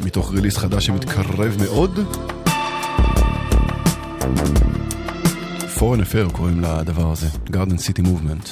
מתוך 0.05 0.31
ריליס 0.33 0.57
חדש 0.57 0.85
שמתקרב 0.85 1.57
מאוד. 1.59 1.99
פורן 5.79 6.01
אפר 6.01 6.27
קוראים 6.31 6.61
לדבר 6.61 7.11
הזה, 7.11 7.27
גרדן 7.49 7.77
סיטי 7.77 8.01
מובמנט. 8.01 8.49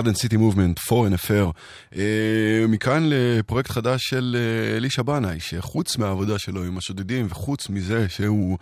Garden 0.00 0.14
City 0.14 0.36
Movement, 0.36 0.88
Foreign 0.88 1.14
Affair. 1.14 1.52
אה, 1.96 2.64
מכאן 2.68 3.02
לפרויקט 3.06 3.70
חדש 3.70 4.02
של 4.02 4.36
אה, 4.38 4.76
אלישע 4.76 5.02
בנאי, 5.02 5.40
שחוץ 5.40 5.96
מהעבודה 5.96 6.38
שלו 6.38 6.64
עם 6.64 6.78
השודדים, 6.78 7.26
וחוץ 7.30 7.68
מזה 7.68 8.08
שהוא 8.08 8.58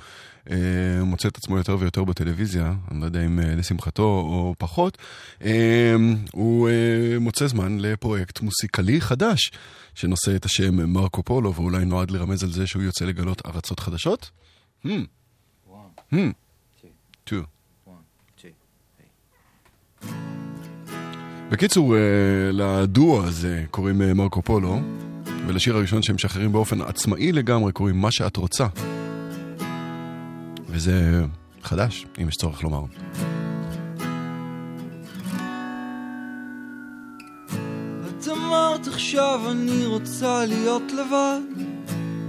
אה, 0.51 0.57
מוצא 1.05 1.29
את 1.29 1.37
עצמו 1.37 1.57
יותר 1.57 1.77
ויותר 1.79 2.05
בטלוויזיה, 2.05 2.75
אני 2.91 3.01
לא 3.01 3.05
יודע 3.05 3.27
אם 3.27 3.41
אה, 3.41 3.55
לשמחתו 3.55 4.03
או 4.03 4.55
פחות, 4.59 4.99
אה, 5.45 5.97
הוא 6.33 6.69
אה, 6.69 7.19
מוצא 7.21 7.47
זמן 7.47 7.79
לפרויקט 7.79 8.41
מוסיקלי 8.41 9.01
חדש, 9.01 9.51
שנושא 9.95 10.37
את 10.37 10.45
השם 10.45 10.93
מרקו 10.93 11.23
פולו, 11.23 11.55
ואולי 11.55 11.85
נועד 11.85 12.11
לרמז 12.11 12.45
על 12.45 12.51
זה 12.51 12.67
שהוא 12.67 12.83
יוצא 12.83 13.05
לגלות 13.05 13.43
ארצות 13.47 13.81
חדשות? 13.81 14.31
Hmm. 14.85 14.89
Hmm. 16.13 16.17
two. 17.27 17.58
בקיצור, 21.51 21.97
אה, 21.97 22.01
לדואו 22.53 23.25
הזה 23.25 23.65
קוראים 23.71 24.03
אה, 24.03 24.15
מרקו 24.15 24.43
פולו, 24.43 24.81
ולשיר 25.47 25.77
הראשון 25.77 26.03
שהם 26.03 26.15
משחררים 26.15 26.53
באופן 26.53 26.81
עצמאי 26.81 27.33
לגמרי 27.33 27.73
קוראים 27.73 27.97
מה 27.97 28.11
שאת 28.11 28.37
רוצה. 28.37 28.67
וזה 30.67 31.23
חדש, 31.63 32.07
אם 32.23 32.29
יש 32.29 32.35
צורך 32.37 32.63
לומר. 32.63 32.83
את 38.09 38.29
אמרת 38.29 38.87
עכשיו 38.87 39.41
אני 39.51 39.87
רוצה 39.87 40.47
להיות 40.47 40.93
לבד 40.93 41.41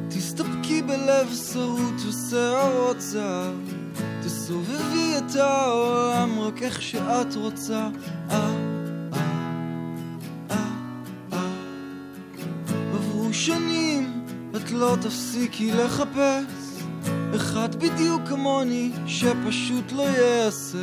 תסתפקי 0.10 0.82
בלב 0.82 1.34
שרוט 1.52 2.02
ושערות 2.10 3.02
זהב 3.02 3.56
תסובבי 4.22 5.14
את 5.18 5.36
העולם 5.36 6.40
רק 6.40 6.64
איך 6.64 6.82
שאת 6.82 7.36
רוצה 7.36 7.90
אה, 8.32 8.79
שנים 13.34 14.24
את 14.56 14.72
לא 14.72 14.96
תפסיקי 15.02 15.72
לחפש. 15.72 16.44
אחד 17.36 17.76
בדיוק 17.76 18.22
כמוני 18.28 18.92
שפשוט 19.08 19.92
לא 19.92 20.04
יהסס. 20.04 20.76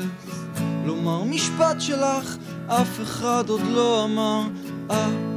לומר 0.84 1.24
משפט 1.24 1.80
שלך 1.80 2.36
אף 2.66 3.00
אחד 3.02 3.44
עוד 3.48 3.62
לא 3.70 4.04
אמר. 4.04 4.42
אה, 4.90 5.35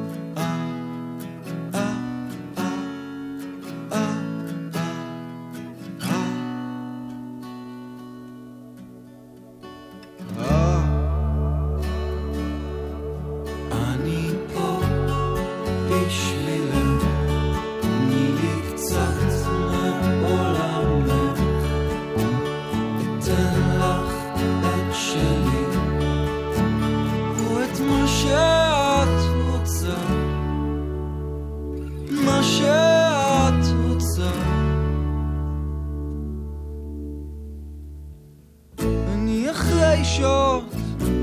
שעות, 40.49 40.63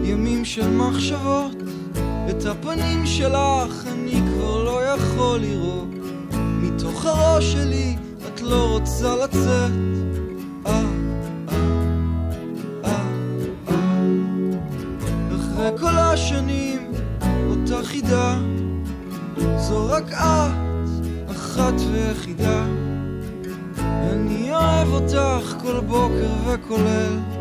ימים 0.04 0.44
של 0.44 0.70
מחשבות, 0.70 1.56
את 2.30 2.44
הפנים 2.46 3.06
שלך 3.06 3.86
אני 3.92 4.12
כבר 4.12 4.64
לא 4.64 4.84
יכול 4.84 5.38
לראות. 5.38 5.88
מתוך 6.36 7.06
הראש 7.06 7.52
שלי 7.52 7.96
את 8.26 8.40
לא 8.40 8.68
רוצה 8.70 9.16
לצאת. 9.24 9.70
אה, 10.66 10.72
אה, 10.72 10.82
אה, 12.84 12.90
אה. 13.68 13.76
אחרי 15.36 15.78
כל 15.80 15.98
השנים, 15.98 16.92
אותה 17.50 17.84
חידה, 17.84 18.38
זו 19.56 19.86
רק 19.90 20.12
את, 20.12 20.50
אחת 21.30 21.74
ויחידה. 21.92 22.64
אני 23.78 24.50
אוהב 24.50 24.88
אותך 24.88 25.54
כל 25.62 25.80
בוקר. 25.80 27.35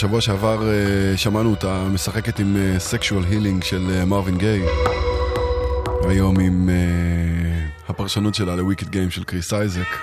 בשבוע 0.00 0.20
שעבר 0.20 0.68
אה, 0.68 1.16
שמענו 1.16 1.50
אותה 1.50 1.84
משחקת 1.92 2.38
עם 2.38 2.56
אה, 2.56 2.76
Sexual 2.90 3.32
Healing 3.32 3.64
של 3.64 3.90
אה, 3.90 4.04
מרווין 4.04 4.38
גיי. 4.38 4.62
והיום 6.02 6.40
עם 6.40 6.68
אה, 6.68 7.66
הפרשנות 7.88 8.34
שלה 8.34 8.56
לוויקד 8.56 8.88
גיים 8.88 9.10
של 9.10 9.24
קריס 9.24 9.52
אייזק. 9.52 9.98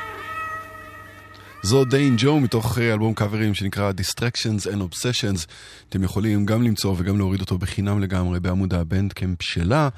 זו 1.63 1.85
דיין 1.85 2.15
ג'ו 2.17 2.39
מתוך 2.39 2.77
אה, 2.77 2.93
אלבום 2.93 3.13
קאברים 3.13 3.53
שנקרא 3.53 3.91
Distractions 3.91 4.65
and 4.65 4.77
Obsessions. 4.77 5.45
אתם 5.89 6.03
יכולים 6.03 6.45
גם 6.45 6.63
למצוא 6.63 6.95
וגם 6.97 7.17
להוריד 7.17 7.41
אותו 7.41 7.57
בחינם 7.57 7.99
לגמרי 7.99 8.39
בעמוד 8.39 8.73
הבנדקמפ 8.73 9.41
שלה. 9.41 9.89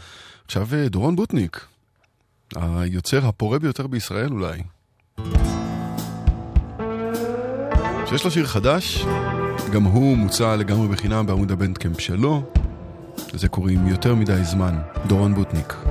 עכשיו 0.45 0.67
אה, 0.73 0.89
דורון 0.89 1.15
בוטניק, 1.15 1.65
היוצר 2.55 3.27
הפורה 3.27 3.59
ביותר 3.59 3.87
בישראל 3.87 4.31
אולי. 4.31 4.61
שיש 8.09 8.25
לו 8.25 8.31
שיר 8.31 8.47
חדש, 8.47 9.05
גם 9.73 9.83
הוא 9.83 10.17
מוצע 10.17 10.55
לגמרי 10.55 10.87
בחינם 10.87 11.25
בעמוד 11.25 11.51
הבנדקמפ 11.51 11.99
שלו. 11.99 12.41
לזה 13.33 13.47
קוראים 13.47 13.87
יותר 13.87 14.15
מדי 14.15 14.43
זמן, 14.43 14.75
דורון 15.07 15.33
בוטניק. 15.35 15.88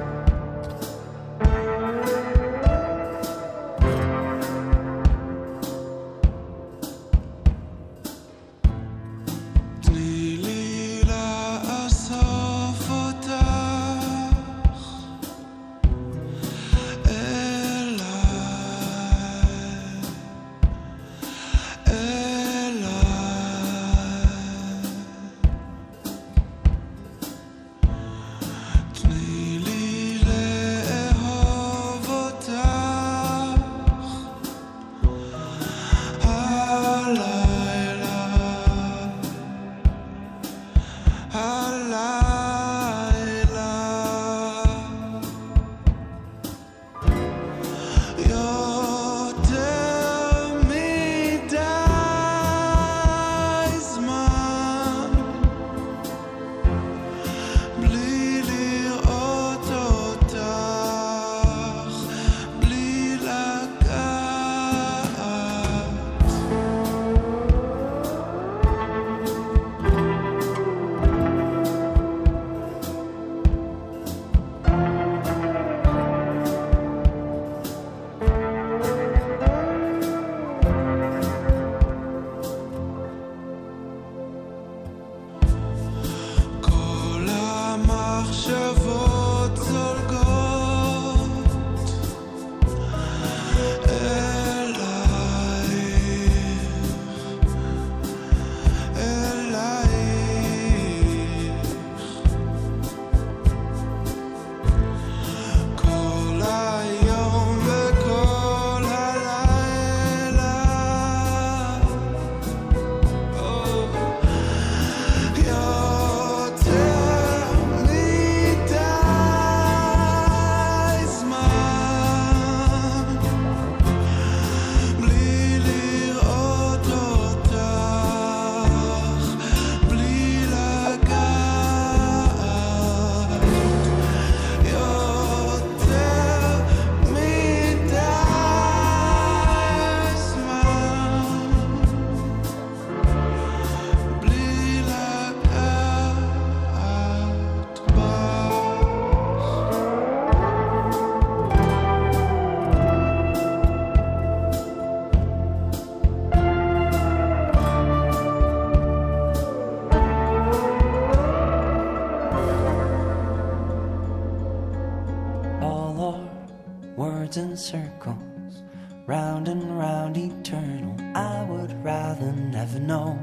Words 167.28 167.36
in 167.36 167.56
circles, 167.56 168.62
round 169.06 169.48
and 169.48 169.78
round 169.78 170.16
eternal. 170.16 170.96
I 171.14 171.44
would 171.44 171.84
rather 171.84 172.32
never 172.32 172.78
know. 172.80 173.18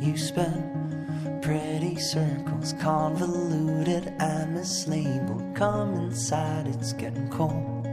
You 0.00 0.16
spin 0.16 1.38
pretty 1.40 1.96
circles, 1.96 2.74
convoluted 2.80 4.12
and 4.18 4.56
mislabeled. 4.56 5.54
Come 5.54 5.94
inside, 5.94 6.66
it's 6.66 6.92
getting 6.92 7.28
cold. 7.28 7.86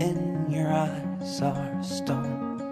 In 0.00 0.46
your 0.48 0.72
eyes 0.72 1.42
are 1.42 1.82
stones. 1.82 2.62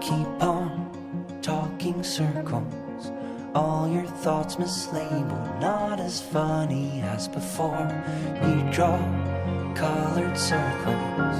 Keep 0.00 0.42
on 0.42 1.40
talking 1.42 2.04
circles. 2.04 3.10
All 3.54 3.88
your 3.88 4.06
thoughts 4.06 4.56
mislabeled, 4.56 5.60
not 5.60 5.98
as 5.98 6.20
as 6.20 6.20
before. 7.38 7.86
You 8.42 8.58
draw 8.72 8.98
colored 9.74 10.36
circles 10.36 11.36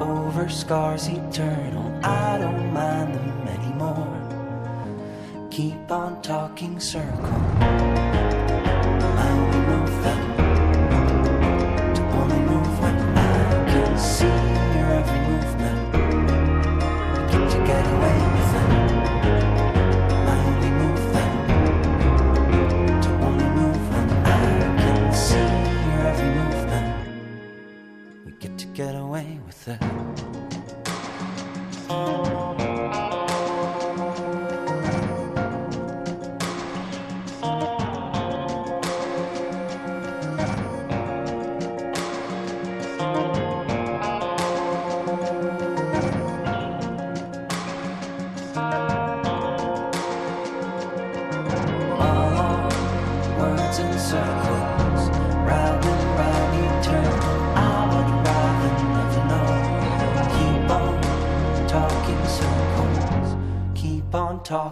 over 0.00 0.48
scars 0.48 1.08
eternal. 1.08 1.86
I 2.04 2.38
don't 2.38 2.72
mind 2.72 3.14
them 3.14 3.48
anymore. 3.56 5.48
Keep 5.50 5.90
on 5.90 6.20
talking 6.20 6.78
circles. 6.78 7.97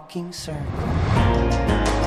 walking 0.07 0.31
circle. 0.31 2.06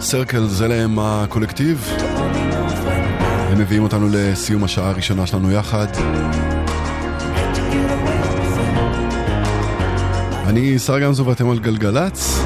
סרקל 0.00 0.46
זה 0.46 0.68
להם 0.68 0.98
הקולקטיב. 0.98 1.88
הם 3.50 3.58
מביאים 3.58 3.82
אותנו 3.82 4.08
לסיום 4.12 4.64
השעה 4.64 4.90
הראשונה 4.90 5.26
שלנו 5.26 5.50
יחד. 5.50 5.86
אני 10.46 10.78
שר 10.78 10.98
גמזו 10.98 11.26
ואתם 11.26 11.50
על 11.50 11.58
גלגלצ. 11.58 12.38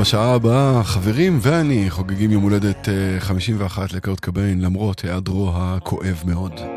בשעה 0.00 0.34
הבאה 0.34 0.84
חברים 0.84 1.38
ואני 1.42 1.90
חוגגים 1.90 2.30
יום 2.30 2.42
הולדת 2.42 2.88
אה, 2.88 3.20
51 3.20 3.92
לקרט 3.92 4.20
קביין 4.20 4.60
למרות 4.60 5.00
היעדרו 5.00 5.52
הכואב 5.54 6.22
מאוד. 6.26 6.71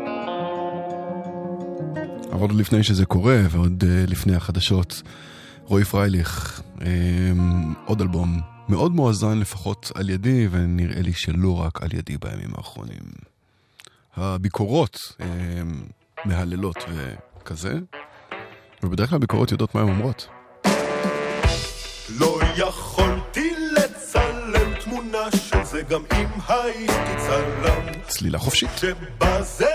אבל 2.36 2.48
עוד 2.48 2.58
לפני 2.60 2.82
שזה 2.82 3.06
קורה 3.06 3.40
ועוד 3.50 3.84
אה, 3.86 4.04
לפני 4.08 4.36
החדשות, 4.36 5.02
רועי 5.64 5.84
פרייליך, 5.84 6.62
אה, 6.80 6.86
עוד 7.84 8.00
אלבום 8.00 8.40
מאוד 8.68 8.92
מואזן 8.92 9.38
לפחות 9.38 9.92
על 9.94 10.10
ידי 10.10 10.48
ונראה 10.50 11.02
לי 11.02 11.12
שלא 11.12 11.60
רק 11.60 11.82
על 11.82 11.88
ידי 11.92 12.16
בימים 12.18 12.50
האחרונים. 12.56 13.02
הביקורות 14.16 15.12
אה, 15.20 15.26
מהללות 16.24 16.76
וכזה, 16.88 17.78
ובדרך 18.82 19.08
כלל 19.08 19.16
הביקורות 19.16 19.52
יודעות 19.52 19.74
מה 19.74 19.80
הן 19.80 19.88
אומרות. 19.88 20.28
לא 22.18 22.38
יכולתי 22.56 23.50
לצלם 23.72 24.74
תמונה 24.84 25.30
של 25.36 25.64
זה 25.64 25.82
גם 25.82 26.02
אם 26.12 26.28
הייתי 26.48 27.16
צלם 27.26 27.82
צלילה 28.08 28.38
חופשית. 28.38 28.70
שבה 28.76 29.42
זה 29.42 29.66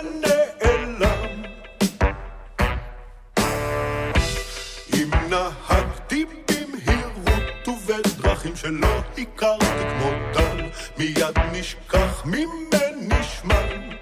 ובדרכים 8.46 8.56
שלא 8.56 8.88
הכרתי 9.18 9.66
כמותן 10.00 10.68
מיד 10.98 11.38
נשכח 11.52 12.26
ממני 12.26 13.24
שמן 13.24 14.01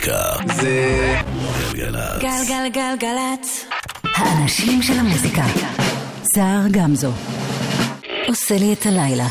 מוזיקה 0.00 0.32
זה 0.56 1.14
גלגלצ. 1.74 2.22
גלגלגלגלצ. 2.22 3.64
האנשים 4.04 4.82
של 4.82 4.92
המוזיקה. 4.92 5.44
סער 6.34 6.62
גמזו. 6.70 7.12
עושה 8.28 8.58
לי 8.58 8.72
את 8.72 8.86
הלילה. 8.86 9.26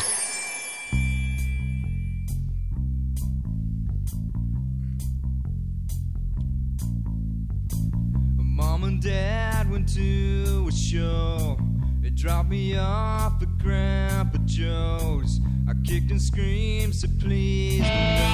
Mom 8.58 8.84
and 8.84 9.02
Dad 9.02 9.66
went 9.72 9.88
to 10.00 10.68
a 10.68 10.76
show. 10.90 11.58
They 12.02 12.12
dropped 12.22 12.50
me 12.50 12.78
off 12.78 13.34
at 13.46 13.52
Grandpa 13.64 14.38
Joe's. 14.58 15.34
I 15.70 15.74
kicked 15.88 16.12
and 16.14 16.22
screamed, 16.30 16.94
said 17.00 17.14
please 17.20 18.29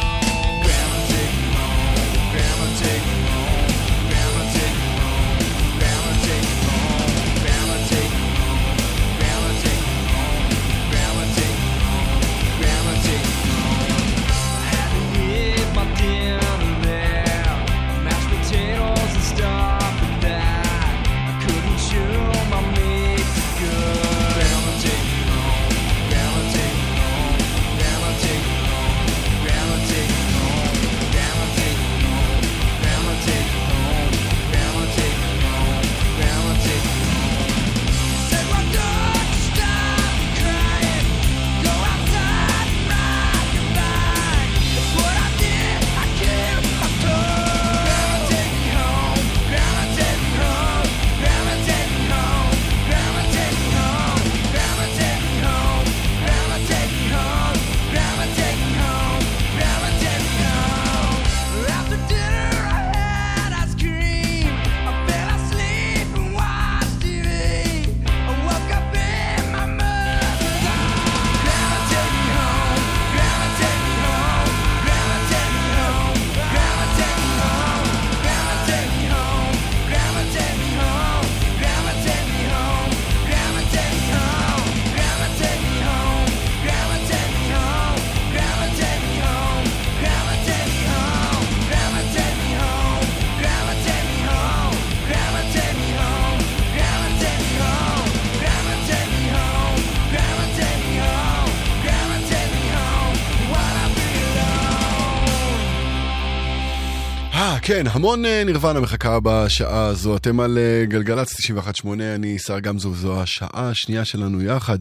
כן, 107.76 107.86
המון 107.90 108.24
אה, 108.24 108.42
נירוונה 108.44 108.80
מחכה 108.80 109.18
בשעה 109.22 109.86
הזו. 109.86 110.16
אתם 110.16 110.40
על 110.40 110.58
אה, 110.58 110.84
גלגלצ 110.86 111.32
91.8, 111.32 111.88
אני 112.14 112.38
שר 112.38 112.60
גמזו, 112.60 112.94
זו 112.94 113.22
השעה 113.22 113.70
השנייה 113.70 114.04
שלנו 114.04 114.42
יחד. 114.42 114.78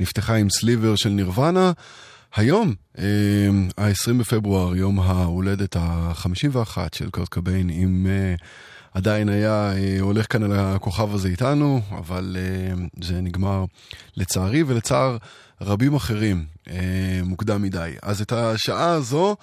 נפתחה 0.00 0.34
עם 0.34 0.50
סליבר 0.50 0.96
של 0.96 1.08
נירוונה. 1.08 1.72
היום, 2.36 2.74
ה-20 3.78 4.12
בפברואר, 4.18 4.76
יום 4.76 5.00
ההולדת 5.00 5.76
ה-51 5.76 6.78
של 6.94 7.10
קורט 7.10 7.28
קוביין, 7.28 7.70
אם 7.70 8.06
אה, 8.10 8.34
עדיין 8.94 9.28
היה 9.28 9.72
אה, 9.76 9.96
הולך 10.00 10.32
כאן 10.32 10.42
על 10.42 10.52
הכוכב 10.52 11.14
הזה 11.14 11.28
איתנו, 11.28 11.80
אבל 11.90 12.36
אה, 12.38 12.74
זה 13.02 13.20
נגמר 13.20 13.64
לצערי 14.16 14.62
ולצער 14.66 15.16
רבים 15.60 15.94
אחרים 15.94 16.44
אה, 16.70 17.20
מוקדם 17.24 17.62
מדי. 17.62 17.92
אז 18.02 18.20
את 18.20 18.32
השעה 18.32 18.90
הזו 18.90 19.36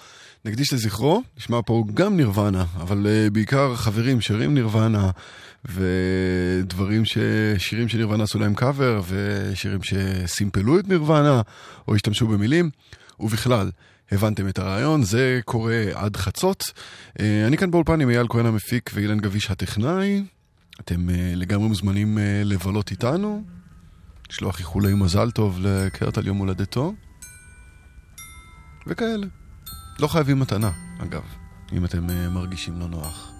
נקדיש 0.44 0.72
לזכרו, 0.72 1.22
נשמע 1.38 1.60
פה 1.66 1.84
גם 1.94 2.16
נירוונה, 2.16 2.64
אבל 2.76 3.06
uh, 3.06 3.30
בעיקר 3.30 3.76
חברים 3.76 4.20
שרים 4.20 4.54
נירוונה, 4.54 5.10
ודברים 5.64 7.04
ש... 7.04 7.18
שירים 7.58 7.88
של 7.88 7.98
נירוונה 7.98 8.24
עשו 8.24 8.38
להם 8.38 8.54
קאבר, 8.54 9.02
ושירים 9.08 9.80
שסימפלו 9.82 10.78
את 10.78 10.88
נירוונה, 10.88 11.42
או 11.88 11.94
השתמשו 11.94 12.26
במילים, 12.26 12.70
ובכלל. 13.20 13.70
הבנתם 14.12 14.48
את 14.48 14.58
הרעיון, 14.58 15.02
זה 15.02 15.40
קורה 15.44 15.82
עד 15.94 16.16
חצות. 16.16 16.62
Uh, 16.62 17.22
אני 17.46 17.56
כאן 17.56 17.70
באולפן 17.70 18.00
עם 18.00 18.10
אייל 18.10 18.26
כהן 18.28 18.46
המפיק 18.46 18.90
ואילן 18.94 19.18
גביש 19.18 19.50
הטכנאי. 19.50 20.24
אתם 20.80 21.08
uh, 21.08 21.12
לגמרי 21.36 21.68
מוזמנים 21.68 22.18
uh, 22.18 22.20
לבלות 22.44 22.90
איתנו, 22.90 23.44
לשלוח 24.30 24.58
איחולי 24.58 24.94
מזל 24.94 25.30
טוב 25.30 25.58
לקרט 25.62 26.18
על 26.18 26.26
יום 26.26 26.36
הולדתו, 26.36 26.94
וכאלה. 28.86 29.26
לא 29.98 30.06
חייבים 30.06 30.38
מתנה, 30.38 30.70
אגב, 31.02 31.22
אם 31.72 31.84
אתם 31.84 32.06
uh, 32.06 32.30
מרגישים 32.30 32.80
לא 32.80 32.88
נוח. 32.88 33.32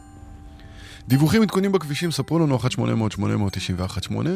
דיווחים 1.09 1.43
עדכונים 1.43 1.73
בכבישים, 1.73 2.11
ספרו 2.11 2.39
לנו 2.39 2.57
1 2.57 2.73
800 2.73 3.13
891 3.13 4.03
8 4.03 4.31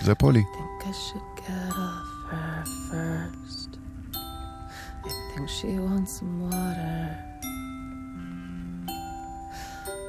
זה 0.00 0.14
פולי. 0.14 0.42
Mm. 0.42 0.72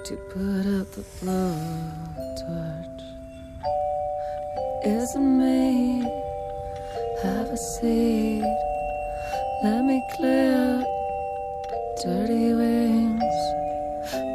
To 0.06 0.16
put 0.32 0.66
out 0.76 0.92
the 0.96 1.04
blowtorch. 1.20 3.02
Isn't 4.84 5.32
me? 5.40 6.04
Have 7.24 7.48
a 7.48 7.58
seat. 7.58 8.63
Let 9.64 9.86
me 9.86 10.04
clear 10.18 10.84
dirty 12.04 12.54
wings. 12.54 13.24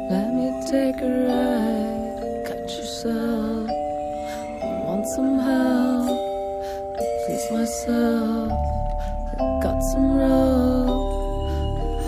Let 0.09 0.33
me 0.33 0.49
take 0.71 0.99
a 1.03 1.11
ride. 1.29 2.45
Cut 2.47 2.67
yourself. 2.67 3.69
I 3.69 4.81
want 4.87 5.05
some 5.05 5.37
help. 5.37 6.17
Please 6.97 7.51
myself. 7.51 8.51
I 9.37 9.59
got 9.61 9.79
some 9.91 10.17
rope. 10.17 10.97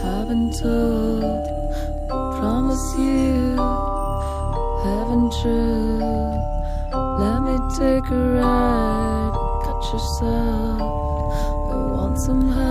Haven't 0.02 0.58
told. 0.58 1.46
Promise 2.10 2.88
you. 2.98 3.56
Heaven 4.84 5.30
true. 5.44 6.02
Let 7.22 7.40
me 7.44 7.56
take 7.78 8.10
a 8.10 8.22
ride. 8.42 9.34
Cut 9.64 9.94
yourself. 9.94 10.82
I 10.82 11.76
want 11.94 12.18
some 12.18 12.52
help. 12.52 12.71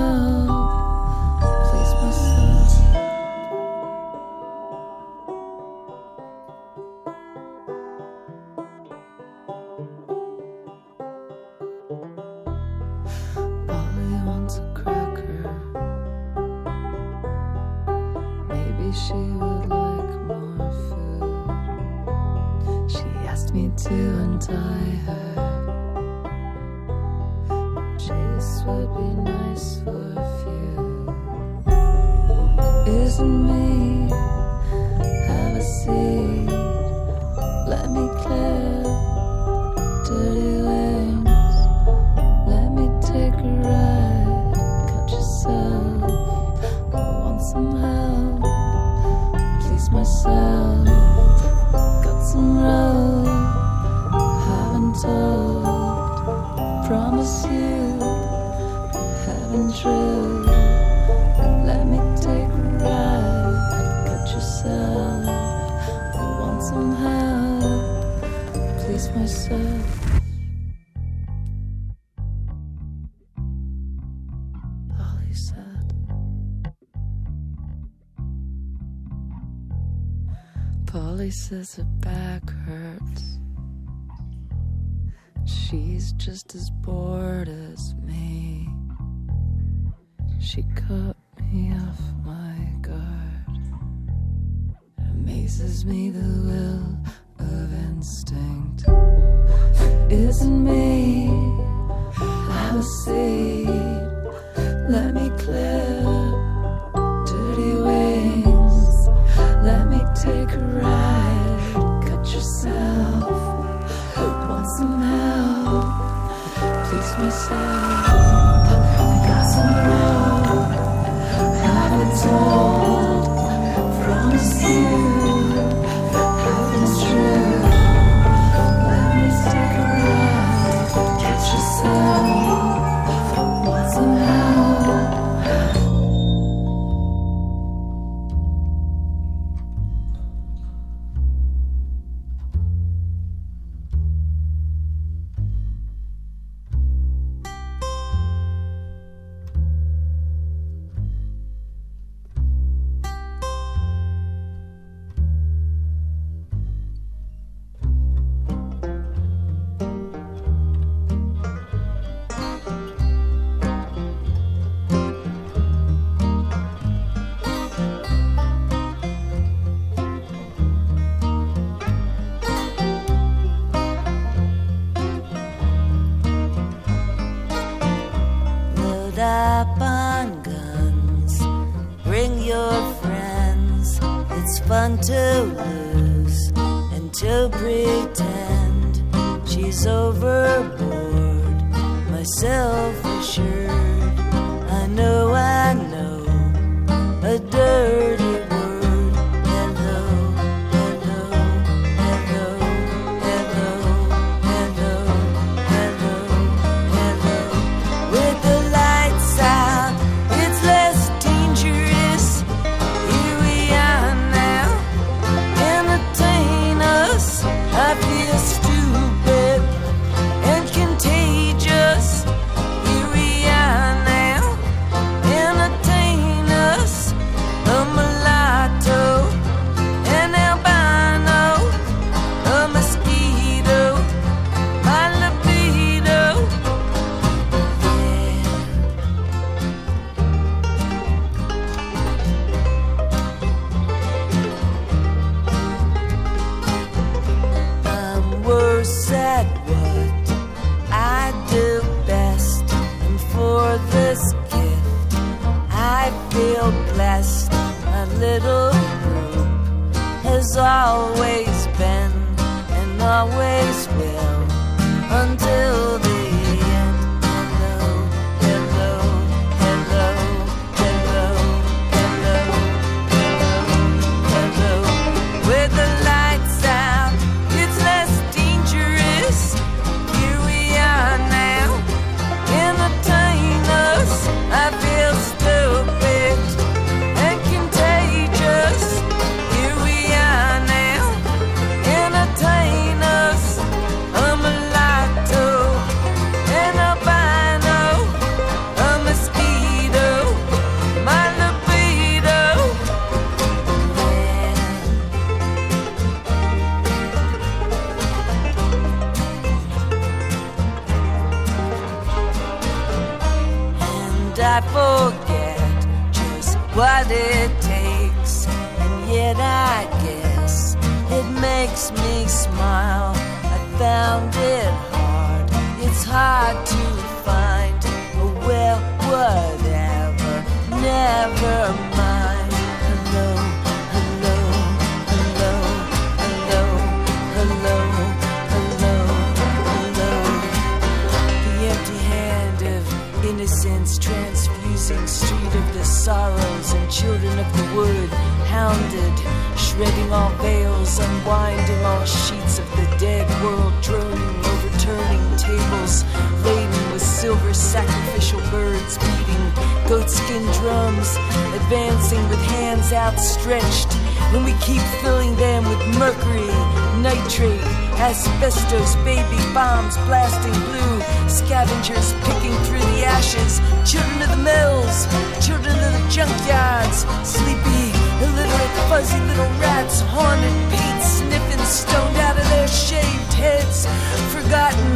everlasting 370.21 370.61
blue. 370.68 371.01
Scavengers 371.29 372.12
picking 372.25 372.55
through 372.64 372.85
the 372.95 373.05
ashes. 373.05 373.61
Children 373.91 374.23
of 374.23 374.31
the 374.37 374.43
mills, 374.43 375.07
children 375.45 375.75
of 375.75 375.93
the 375.93 376.05
junkyards. 376.12 377.07
Sleepy, 377.25 377.93
illiterate, 378.25 378.75
fuzzy 378.89 379.21
little 379.21 379.51
rats. 379.59 380.01
Haunted 380.01 380.57
paint 380.71 381.03
sniffing, 381.03 381.64
stoned 381.64 382.16
out 382.16 382.37
of 382.39 382.49
their 382.51 382.68
shaved 382.68 383.33
heads. 383.33 383.87
Forgotten, 384.33 384.93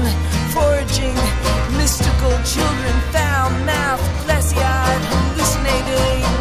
foraging, 0.52 1.16
mystical 1.76 2.34
children. 2.44 2.94
Foul 3.12 3.50
mouth, 3.64 4.02
glassy 4.24 4.56
eyed, 4.58 5.02
hallucinating. 5.10 6.33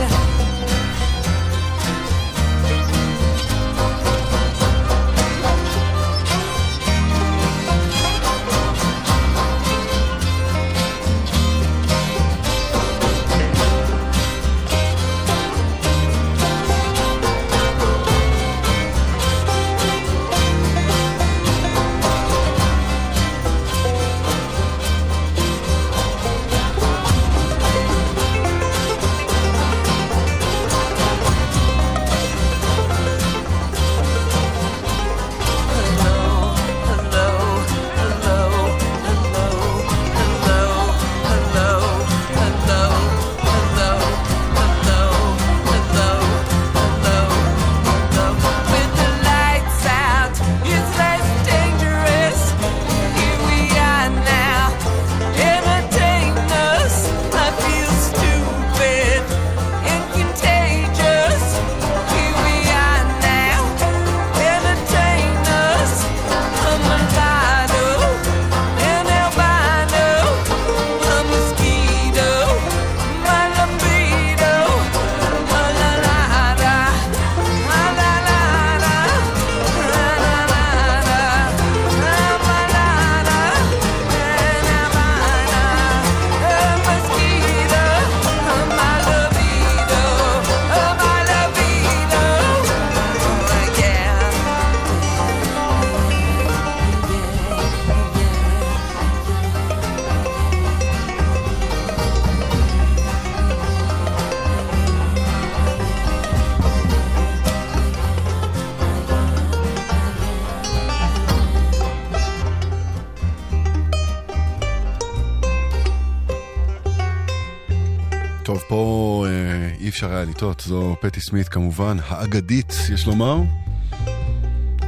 לטעות, 120.44 120.60
זו 120.60 120.96
פטי 121.02 121.22
סמית 121.22 121.50
כמובן, 121.50 121.98
האגדית, 122.08 122.74
יש 122.94 123.08
לומר. 123.08 123.38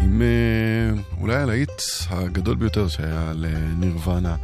עם 0.02 0.22
אה, 0.22 1.02
אולי 1.20 1.36
הלהיט 1.36 1.82
הגדול 2.10 2.56
ביותר 2.56 2.88
שהיה 2.88 3.34
לנירוונה 3.36 4.36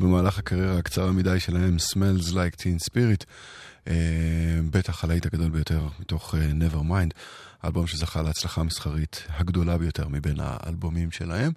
במהלך 0.00 0.38
הקריירה 0.38 0.78
הקצרה 0.78 1.12
מדי 1.12 1.40
שלהם, 1.40 1.76
Smells 1.76 2.32
Like 2.32 2.60
Teen 2.60 2.90
Spirit. 2.90 3.24
אה, 3.88 3.94
בטח 4.70 5.04
הלהיט 5.04 5.26
הגדול 5.26 5.50
ביותר 5.50 5.86
מתוך 6.00 6.34
אה, 6.34 6.50
Nevermind, 6.50 7.14
אלבום 7.64 7.86
שזכה 7.86 8.22
להצלחה 8.22 8.60
המסחרית 8.60 9.24
הגדולה 9.28 9.78
ביותר 9.78 10.08
מבין 10.08 10.36
האלבומים 10.40 11.10
שלהם. 11.10 11.52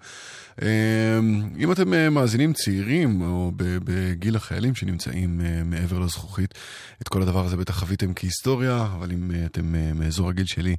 אה, 0.61 1.19
אם 1.57 1.71
אתם 1.71 1.93
אה, 1.93 2.09
מאזינים 2.09 2.53
צעירים 2.53 3.21
או 3.21 3.51
בגיל 3.55 4.35
החיילים 4.35 4.75
שנמצאים 4.75 5.41
אה, 5.41 5.63
מעבר 5.63 5.99
לזכוכית, 5.99 6.53
את 7.01 7.07
כל 7.07 7.21
הדבר 7.21 7.45
הזה 7.45 7.57
בטח 7.57 7.79
חוויתם 7.79 8.13
כהיסטוריה, 8.13 8.87
אבל 8.95 9.11
אם 9.11 9.31
אה, 9.31 9.45
אתם 9.45 9.75
מאזור 9.95 10.29
הגיל 10.29 10.45
שלי, 10.45 10.75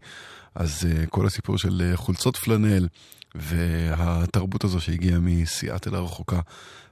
אז 0.55 0.86
כל 1.11 1.27
הסיפור 1.27 1.59
של 1.59 1.93
חולצות 1.94 2.36
פלנל 2.36 2.89
והתרבות 3.35 4.65
הזו 4.65 4.81
שהגיעה 4.81 5.19
מסיאטל 5.19 5.94
הרחוקה 5.94 6.40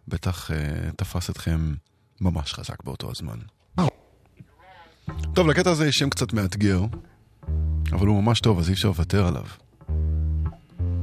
בטח 0.09 0.51
תפס 0.97 1.31
אתכם 1.31 1.75
ממש 2.21 2.55
חזק 2.55 2.85
באותו 2.85 3.11
הזמן. 3.11 3.39
טוב, 5.35 5.49
לקטע 5.49 5.71
הזה 5.71 5.87
יש 5.87 5.97
שם 5.97 6.11
קצת 6.11 6.33
מאתגר, 6.33 6.83
אבל 7.93 8.07
הוא 8.07 8.23
ממש 8.23 8.41
טוב, 8.41 8.59
אז 8.59 8.69
אי 8.69 8.75
אפשר 8.75 8.89
לוותר 8.89 9.27
עליו. 9.27 9.45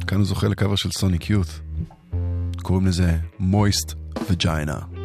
כאן 0.07 0.17
הוא 0.17 0.25
זוכה 0.25 0.47
לקאבר 0.47 0.75
של 0.75 0.91
סוניק 0.91 1.29
יוט. 1.29 1.47
קוראים 2.61 2.87
לזה 2.87 3.17
מויסט 3.39 3.93
וג'יינה. 4.29 4.96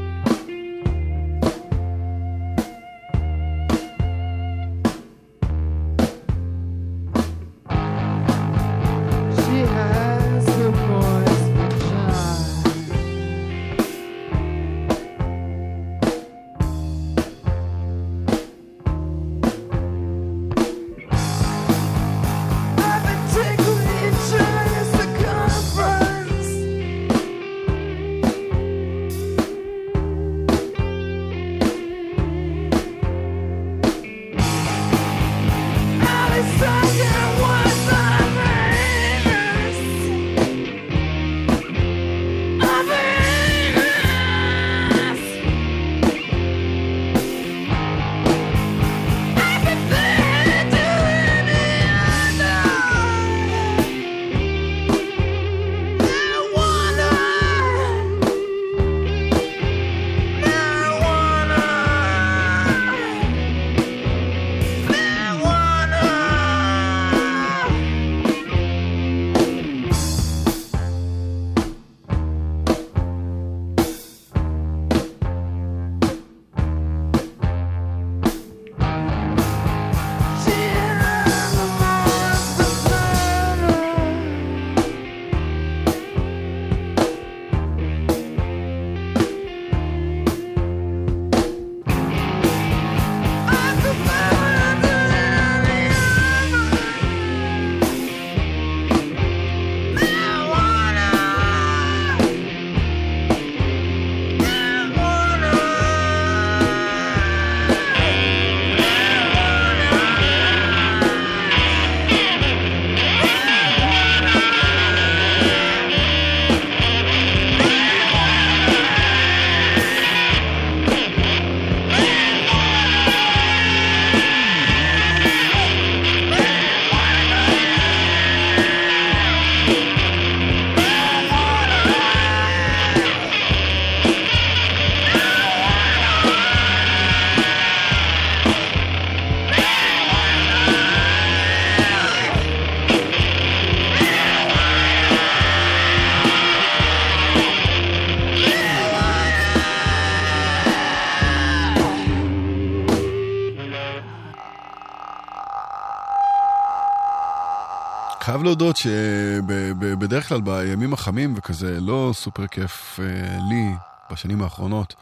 חייב 158.43 158.49
להודות 158.49 158.77
שבדרך 158.77 160.29
כלל 160.29 160.41
בימים 160.41 160.93
החמים 160.93 161.35
וכזה 161.37 161.81
לא 161.81 162.11
סופר 162.15 162.47
כיף 162.47 163.01
אה, 163.01 163.39
לי 163.51 163.75
בשנים 164.13 164.43
האחרונות 164.43 164.95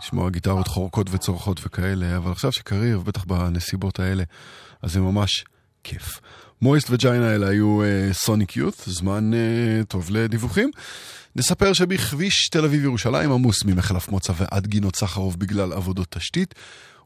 לשמוע 0.00 0.30
גיטרות 0.30 0.68
חורקות 0.68 1.06
וצורחות 1.10 1.60
וכאלה, 1.66 2.16
אבל 2.16 2.32
עכשיו 2.32 2.52
שקריב, 2.52 3.02
בטח 3.04 3.24
בנסיבות 3.24 4.00
האלה, 4.00 4.24
אז 4.82 4.92
זה 4.92 5.00
ממש 5.00 5.44
כיף. 5.84 6.20
מויסט 6.62 6.90
וג'יינה 6.90 7.30
האלה 7.30 7.48
היו 7.48 7.80
סוניק 8.12 8.50
uh, 8.50 8.58
יוט, 8.58 8.82
זמן 8.86 9.30
uh, 9.32 9.84
טוב 9.84 10.10
לדיווחים. 10.10 10.70
נספר 11.36 11.72
שבכביש 11.72 12.48
תל 12.48 12.64
אביב-ירושלים 12.64 13.32
עמוס 13.32 13.64
ממחלף 13.64 14.08
מוצא 14.08 14.32
ועד 14.36 14.66
גינות 14.66 14.96
סחרוב 14.96 15.38
בגלל 15.38 15.72
עבודות 15.72 16.06
תשתית, 16.10 16.54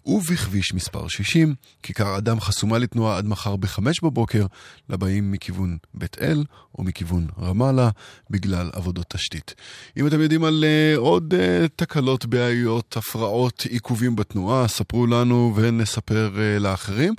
ובכביש 0.07 0.75
מספר 0.75 1.09
60, 1.09 1.55
כיכר 1.83 2.19
אדם 2.19 2.41
חסומה 2.41 2.79
לתנועה 2.79 3.19
עד 3.19 3.27
מחר 3.27 3.57
בחמש 3.57 4.01
בבוקר 4.01 4.47
לבאים 4.89 5.33
מכיוון 5.33 5.77
בית 5.95 6.17
אל 6.21 6.45
או 6.79 6.85
מכיוון 6.85 7.27
רמאללה 7.43 7.91
בגלל 8.31 8.71
עבודות 8.73 9.07
תשתית. 9.09 9.55
אם 9.97 10.07
אתם 10.07 10.21
יודעים 10.21 10.45
על 10.45 10.65
uh, 10.65 10.99
עוד 10.99 11.35
uh, 11.35 11.37
תקלות, 11.77 12.27
בעיות, 12.27 12.97
הפרעות, 12.97 13.67
עיכובים 13.69 14.17
בתנועה, 14.17 14.69
ספרו 14.69 15.07
לנו 15.07 15.53
ונספר 15.57 16.31
uh, 16.35 16.39
לאחרים. 16.63 17.15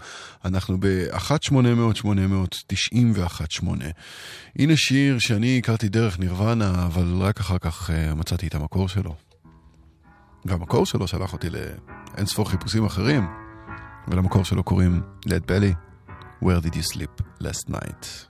אנחנו 0.46 0.78
ב-1-800-800-918. 0.80 3.64
הנה 4.60 4.78
שיר 4.78 5.20
שאני 5.20 5.58
הכרתי 5.58 5.90
דרך 5.90 6.20
נירוונה, 6.20 6.86
אבל 6.86 7.16
רק 7.20 7.40
אחר 7.40 7.58
כך 7.58 7.90
uh, 7.90 7.94
מצאתי 8.16 8.48
את 8.48 8.56
המקור 8.56 8.90
שלו. 8.90 9.31
והמקור 10.46 10.86
שלו 10.86 11.08
שלח 11.08 11.34
אותי 11.34 11.50
לאין 11.50 12.26
ספור 12.26 12.50
חיפושים 12.50 12.86
אחרים, 12.86 13.28
ולמקור 14.08 14.46
שלו 14.46 14.64
קוראים 14.64 15.02
לד 15.26 15.48
בלי, 15.48 15.74
Where 16.44 16.60
did 16.60 16.76
you 16.76 16.82
sleep 16.82 17.22
last 17.40 17.70
night? 17.70 18.28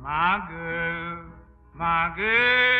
My 0.00 0.40
girl, 0.48 1.24
my 1.74 2.12
girl, 2.16 2.77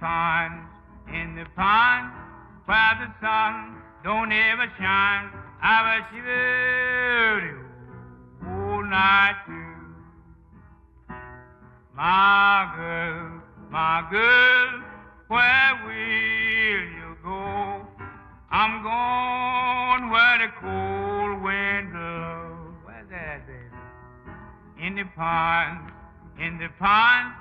baby. 0.00 0.68
In 1.08 1.34
the 1.34 1.46
pond, 1.56 2.12
where 2.66 2.94
the 3.00 3.08
sun 3.20 3.80
don't 4.04 4.30
ever 4.30 4.70
shine, 4.78 5.30
I 5.62 5.76
was 5.88 6.04
shivering 6.12 7.64
all 8.46 8.84
night 8.84 9.36
through. 9.46 9.78
My 11.96 12.72
girl, 12.76 13.42
my 13.70 14.06
girl, 14.10 14.82
where 15.28 15.80
will 15.84 16.84
you 16.94 17.16
go? 17.24 17.86
I'm 18.50 18.82
going 18.82 20.10
where 20.10 20.38
the 20.38 20.52
cold 20.60 21.42
wind 21.42 21.92
blows. 21.92 22.74
Where's 22.84 23.08
that, 23.10 23.46
baby? 23.46 24.86
In 24.86 24.94
the 24.94 25.04
pond, 25.16 25.90
in 26.38 26.58
the 26.58 26.68
pond, 26.78 27.34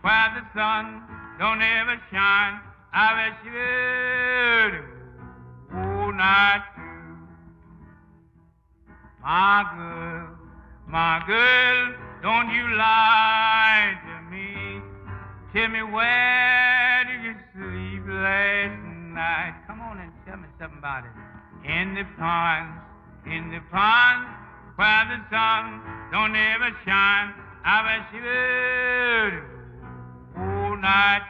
where 0.00 0.32
the 0.34 0.58
sun 0.58 1.09
don't 1.40 1.62
ever 1.62 1.96
shine. 2.12 2.60
I 2.92 3.08
was 3.16 3.32
shivering 3.42 4.84
all 5.72 6.12
night 6.12 6.62
through. 6.74 7.16
My 9.22 9.64
girl, 9.74 10.36
my 10.86 11.22
girl, 11.26 11.94
don't 12.20 12.50
you 12.52 12.76
lie 12.76 13.96
to 14.04 14.16
me. 14.28 14.82
Tell 15.54 15.68
me 15.68 15.82
where 15.82 17.04
did 17.08 17.24
you 17.24 17.34
sleep 17.56 18.04
last 18.06 18.84
night? 19.16 19.54
Come 19.66 19.80
on 19.80 19.98
and 19.98 20.12
tell 20.26 20.36
me 20.36 20.48
something 20.58 20.78
about 20.78 21.04
it. 21.06 21.12
In 21.64 21.94
the 21.94 22.04
pond, 22.18 22.68
in 23.24 23.50
the 23.50 23.60
pond, 23.72 24.28
where 24.76 25.04
the 25.08 25.24
sun 25.32 25.80
don't 26.12 26.36
ever 26.36 26.68
shine. 26.84 27.32
I 27.64 27.80
was 27.88 28.04
shivering 28.12 29.60
all 30.36 30.76
night 30.76 31.29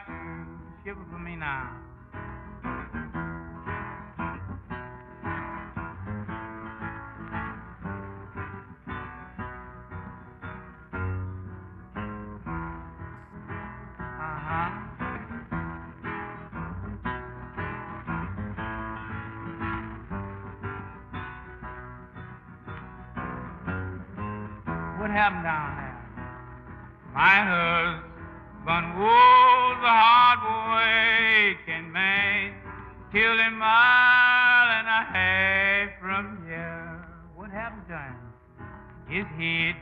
head 39.41 39.75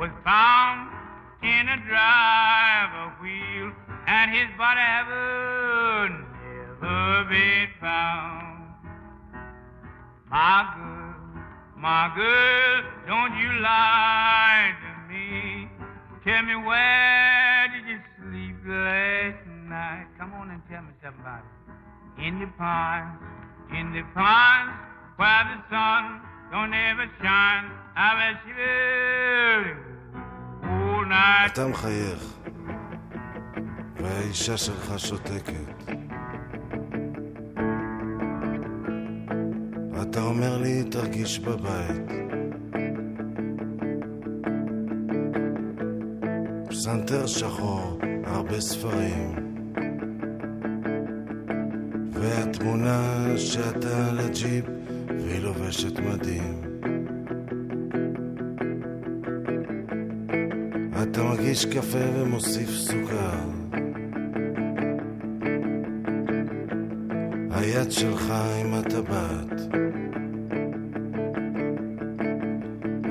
was 0.00 0.08
found 0.24 0.88
in 1.44 1.68
a 1.68 1.78
driver 1.84 3.12
wheel, 3.20 3.68
and 4.06 4.32
his 4.32 4.48
body 4.56 4.80
haven't 4.80 6.24
never 6.40 7.28
been 7.28 7.68
found. 7.80 8.72
My 10.30 10.64
girl, 10.72 11.14
my 11.76 12.12
girl, 12.16 12.82
don't 13.06 13.36
you 13.36 13.60
lie 13.60 14.72
to 14.80 15.12
me. 15.12 15.68
Tell 16.24 16.42
me 16.42 16.56
where 16.64 17.68
did 17.76 17.84
you 17.92 17.98
sleep 18.16 18.56
last 18.64 19.44
night? 19.68 20.06
Come 20.18 20.32
on 20.32 20.48
and 20.48 20.62
tell 20.70 20.80
me 20.80 20.92
it. 21.02 22.24
In 22.24 22.40
the 22.40 22.46
pond, 22.56 23.18
in 23.76 23.92
the 23.92 24.02
pond, 24.14 24.72
where 25.16 25.44
the 25.44 25.60
sun 25.68 26.22
don't 26.50 26.72
ever 26.72 27.10
shine. 27.20 27.81
אתה 31.46 31.66
מחייך, 31.66 32.34
והאישה 33.96 34.56
שלך 34.56 34.98
שותקת. 34.98 35.92
אתה 40.02 40.20
אומר 40.22 40.58
לי, 40.58 40.84
תרגיש 40.90 41.38
בבית. 41.38 42.12
פסנתר 46.68 47.26
שחור, 47.26 47.98
הרבה 48.24 48.60
ספרים. 48.60 49.34
והתמונה 52.12 53.24
שאתה 53.36 54.08
על 54.10 54.18
הג'יפ, 54.18 54.64
והיא 55.08 55.40
לובשת 55.42 55.98
מדים. 55.98 56.71
אתה 61.12 61.22
מגיש 61.22 61.64
קפה 61.64 61.98
ומוסיף 62.14 62.70
סוכר. 62.70 63.38
היד 67.50 67.90
שלך 67.92 68.32
עם 68.60 68.74
הטבעת. 68.74 69.60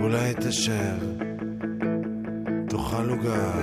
אולי 0.01 0.33
תשב, 0.33 0.97
תאכל 2.69 3.09
עוגה. 3.09 3.53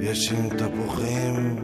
יש 0.00 0.32
עם 0.32 0.48
תפוחים 0.48 1.56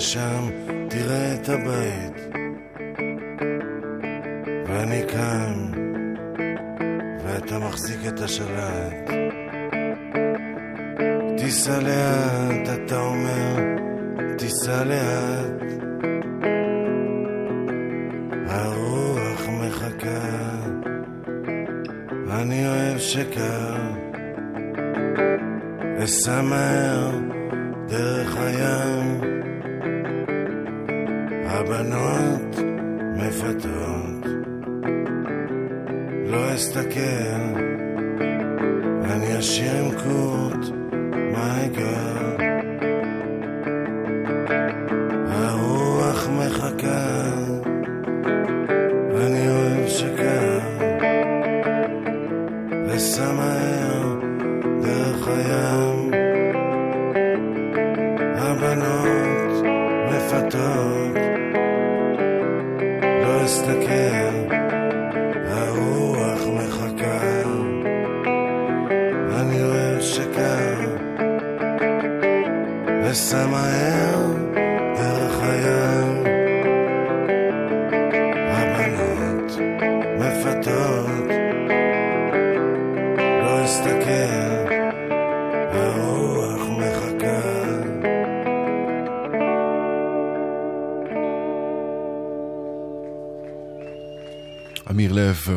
שם, 0.00 0.50
זה 0.65 0.65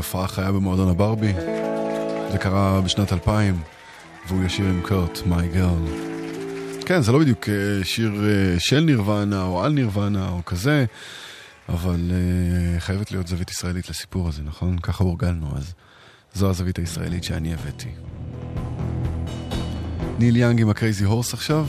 לב, 0.10 0.16
הופעה 0.16 0.28
חיה 0.28 0.52
במועדון 0.52 0.90
הברבי. 0.90 1.34
זה 2.32 2.38
קרה 2.38 2.82
בשנת 2.82 3.14
2000, 3.14 3.62
והוא 4.28 4.44
ישיר 4.44 4.66
עם 4.66 4.82
קורט, 4.82 5.20
My 5.26 5.48
Girl. 5.48 5.86
כן, 6.86 7.02
זה 7.02 7.12
לא 7.12 7.20
בדיוק 7.20 7.50
אה, 7.50 7.84
שיר 7.84 8.12
אה, 8.24 8.60
של 8.60 8.80
נירוונה 8.80 9.44
או 9.44 9.64
על 9.64 9.72
נירוונה 9.72 10.30
או 10.30 10.46
כזה, 10.46 10.86
אבל 11.70 12.12
אה, 12.12 12.80
חייבת 12.80 13.12
להיות 13.12 13.28
זווית 13.28 13.52
ישראלית 13.52 13.90
לסיפור 13.90 14.28
הזה, 14.28 14.42
נכון? 14.46 14.80
ככה 14.80 15.04
הורגלנו 15.04 15.48
אז. 15.58 15.74
זו 16.34 16.50
הזווית 16.50 16.80
הישראלית 16.80 17.24
שאני 17.24 17.54
הבאתי. 17.54 17.90
ניל 20.20 20.36
יאנג 20.36 20.62
עם 20.62 20.70
ה 20.70 20.76
Crazy 20.76 21.04
Horse 21.06 21.34
עכשיו, 21.34 21.68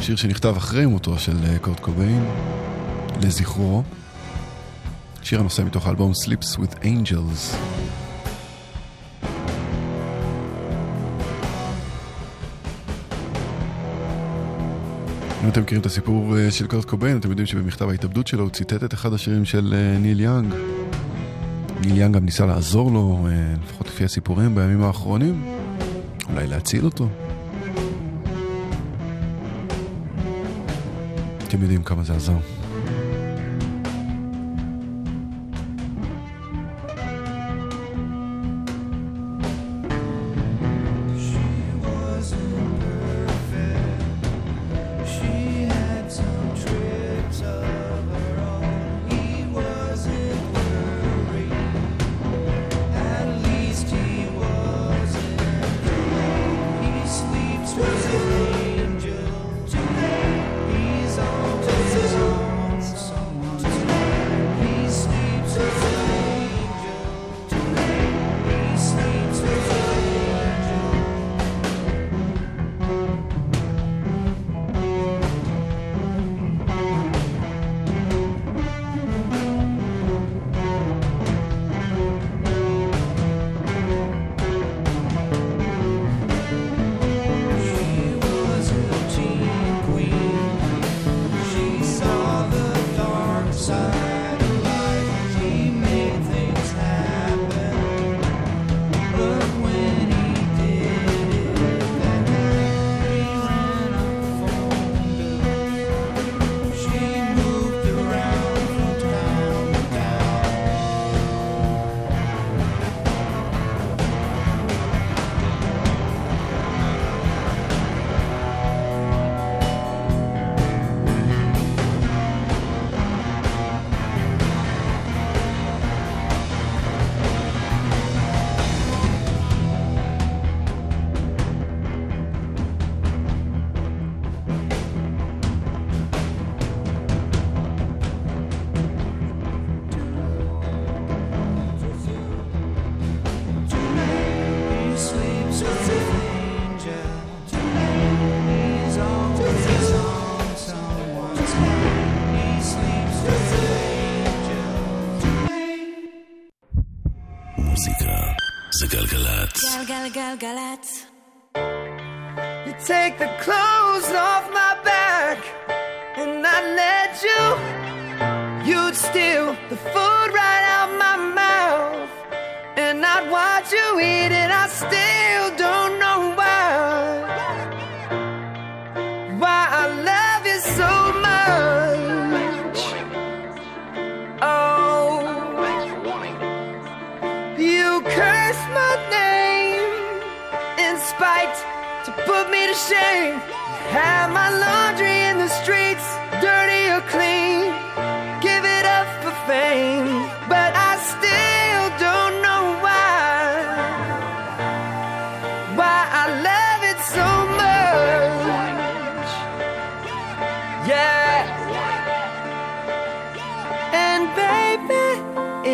שיר 0.00 0.16
שנכתב 0.16 0.54
אחרי 0.56 0.86
מותו 0.86 1.18
של 1.18 1.58
קורט 1.60 1.80
קוביין, 1.80 2.24
לזכרו. 3.22 3.82
שיר 5.30 5.40
הנושא 5.40 5.62
מתוך 5.62 5.86
האלבום 5.86 6.12
Sleeps 6.12 6.56
with 6.56 6.84
Angels. 6.84 7.56
אם 15.44 15.48
אתם 15.48 15.62
מכירים 15.62 15.80
את 15.80 15.86
הסיפור 15.86 16.38
אה, 16.38 16.50
של 16.50 16.66
קורט 16.66 16.84
קוביין, 16.84 17.16
אתם 17.16 17.28
יודעים 17.28 17.46
שבמכתב 17.46 17.88
ההתאבדות 17.88 18.26
שלו 18.26 18.42
הוא 18.42 18.50
ציטט 18.50 18.84
את 18.84 18.94
אחד 18.94 19.12
השירים 19.12 19.44
של 19.44 19.74
אה, 19.74 19.98
ניל 19.98 20.20
יאנג. 20.20 20.54
ניל 21.80 21.98
יאנג 21.98 22.14
גם 22.14 22.24
ניסה 22.24 22.46
לעזור 22.46 22.92
לו, 22.92 23.26
אה, 23.30 23.54
לפחות 23.64 23.86
לפי 23.86 24.04
הסיפורים 24.04 24.54
בימים 24.54 24.82
האחרונים, 24.82 25.44
אולי 26.32 26.46
להציל 26.46 26.84
אותו. 26.84 27.08
אתם 31.48 31.62
יודעים 31.62 31.82
כמה 31.82 32.02
זה 32.02 32.14
עזר. 32.14 32.59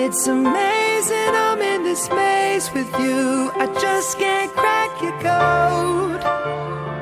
It's 0.06 0.28
amazing 0.28 1.32
I'm 1.46 1.60
in 1.60 1.82
this 1.82 2.04
space 2.04 2.72
with 2.72 2.90
you. 3.00 3.50
I 3.62 3.66
just 3.80 4.18
can't 4.20 4.52
crack 4.52 4.92
your 5.02 5.16
code. 5.28 6.22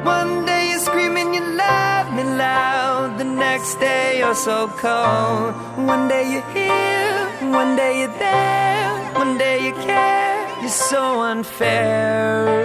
One 0.06 0.46
day 0.46 0.70
you're 0.70 0.84
screaming 0.88 1.34
you 1.34 1.44
love 1.64 2.06
me 2.14 2.24
loud, 2.24 3.18
the 3.18 3.24
next 3.24 3.74
day 3.74 4.20
you're 4.20 4.34
so 4.34 4.68
cold. 4.68 5.52
One 5.94 6.08
day 6.08 6.24
you're 6.32 6.50
here, 6.56 7.18
one 7.60 7.76
day 7.76 7.92
you're 8.00 8.16
there, 8.28 8.88
one 9.22 9.36
day 9.36 9.56
you 9.66 9.74
care. 9.88 10.36
You're 10.62 10.78
so 10.90 11.20
unfair. 11.20 12.56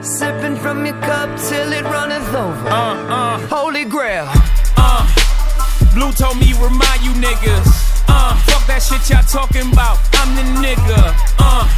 Sipping 0.00 0.56
from 0.56 0.86
your 0.86 0.98
cup 1.02 1.28
till 1.48 1.70
it 1.78 1.84
runneth 1.84 2.34
over. 2.34 2.68
Uh, 2.68 2.94
uh. 3.18 3.38
Holy 3.56 3.84
grail. 3.84 4.26
Uh, 4.78 5.04
Blue 5.94 6.12
told 6.12 6.38
me 6.38 6.54
remind 6.54 7.00
you 7.06 7.12
niggas. 7.26 7.68
Uh, 8.08 8.51
that 8.72 8.80
shit 8.80 9.04
y'all 9.12 9.22
talking 9.28 9.70
about. 9.70 10.00
I'm 10.16 10.32
the 10.32 10.46
nigga. 10.64 11.12
Uh, 11.36 11.68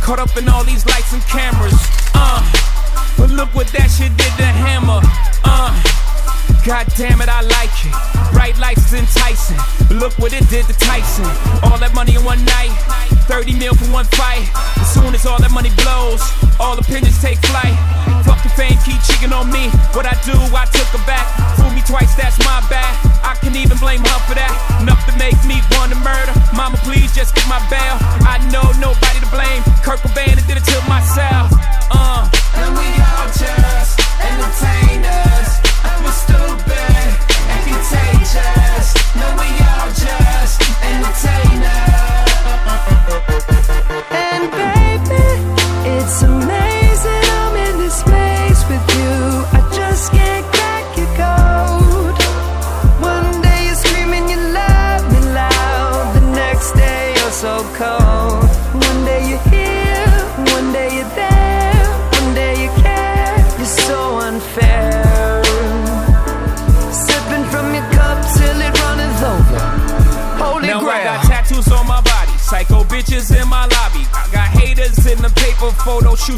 caught 0.00 0.18
up 0.18 0.34
in 0.38 0.48
all 0.48 0.64
these 0.64 0.86
lights 0.86 1.12
and 1.12 1.22
cameras. 1.28 1.76
Uh, 2.14 2.40
but 3.18 3.28
look 3.28 3.52
what 3.54 3.68
that 3.76 3.92
shit 3.92 4.16
did 4.16 4.32
to 4.40 4.48
Hammer. 4.48 5.04
Uh, 5.44 5.95
God 6.66 6.86
damn 6.96 7.20
it, 7.20 7.28
I 7.28 7.42
like 7.42 7.70
it. 7.86 7.94
Bright 8.32 8.58
lights 8.58 8.92
is 8.92 8.98
enticing. 8.98 9.58
Look 9.96 10.18
what 10.18 10.32
it 10.32 10.48
did 10.50 10.66
to 10.66 10.74
Tyson. 10.74 11.26
All 11.62 11.78
that 11.78 11.94
money 11.94 12.16
in 12.16 12.24
one 12.24 12.42
night. 12.44 12.74
30 13.30 13.58
mil 13.58 13.74
for 13.74 13.86
one 13.94 14.06
fight. 14.18 14.46
As 14.78 14.90
soon 14.94 15.14
as 15.14 15.26
all 15.26 15.38
that 15.38 15.50
money 15.50 15.70
blows, 15.82 16.22
all 16.58 16.78
opinions 16.78 17.18
take 17.22 17.38
flight. 17.46 17.74
Fuck 18.26 18.42
the 18.42 18.50
fame, 18.54 18.74
keep 18.82 18.98
cheating 19.06 19.30
on 19.30 19.50
me. 19.50 19.70
What 19.94 20.06
I 20.06 20.18
do, 20.26 20.34
I 20.54 20.66
took 20.74 20.90
her 20.94 21.04
back. 21.06 21.26
Fool 21.58 21.70
me 21.70 21.82
twice, 21.86 22.14
that's 22.18 22.38
my 22.42 22.58
bad. 22.66 22.94
I 23.22 23.38
can 23.38 23.54
even 23.54 23.78
blame 23.78 24.02
her 24.02 24.20
for 24.26 24.34
that. 24.34 24.50
Enough 24.82 25.02
to 25.06 25.14
make 25.18 25.38
me 25.46 25.62
want 25.78 25.94
to 25.94 25.98
murder. 26.02 26.34
Mama, 26.54 26.78
please 26.82 27.14
just 27.14 27.34
get 27.34 27.46
my 27.46 27.62
bail. 27.70 27.98
I 28.26 28.42
know 28.50 28.66
nobody 28.82 29.18
to 29.22 29.30
blame. 29.30 29.62
Kurt 29.86 30.02
Cobain 30.02 30.34
I 30.34 30.42
did 30.46 30.58
it 30.58 30.66
to 30.66 30.78
myself. 30.90 31.54
Uh. 31.94 32.26
And 32.58 32.74
we 32.74 32.88
all 32.98 33.30
just 33.30 33.98
entertainers. 34.18 34.95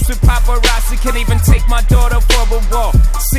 With 0.08 0.20
paparazzi. 0.22 1.00
Can't 1.00 1.16
even 1.16 1.38
take 1.38 1.66
my 1.68 1.82
daughter 1.82 2.20
for 2.20 2.56
a 2.56 2.60
walk. 2.70 2.97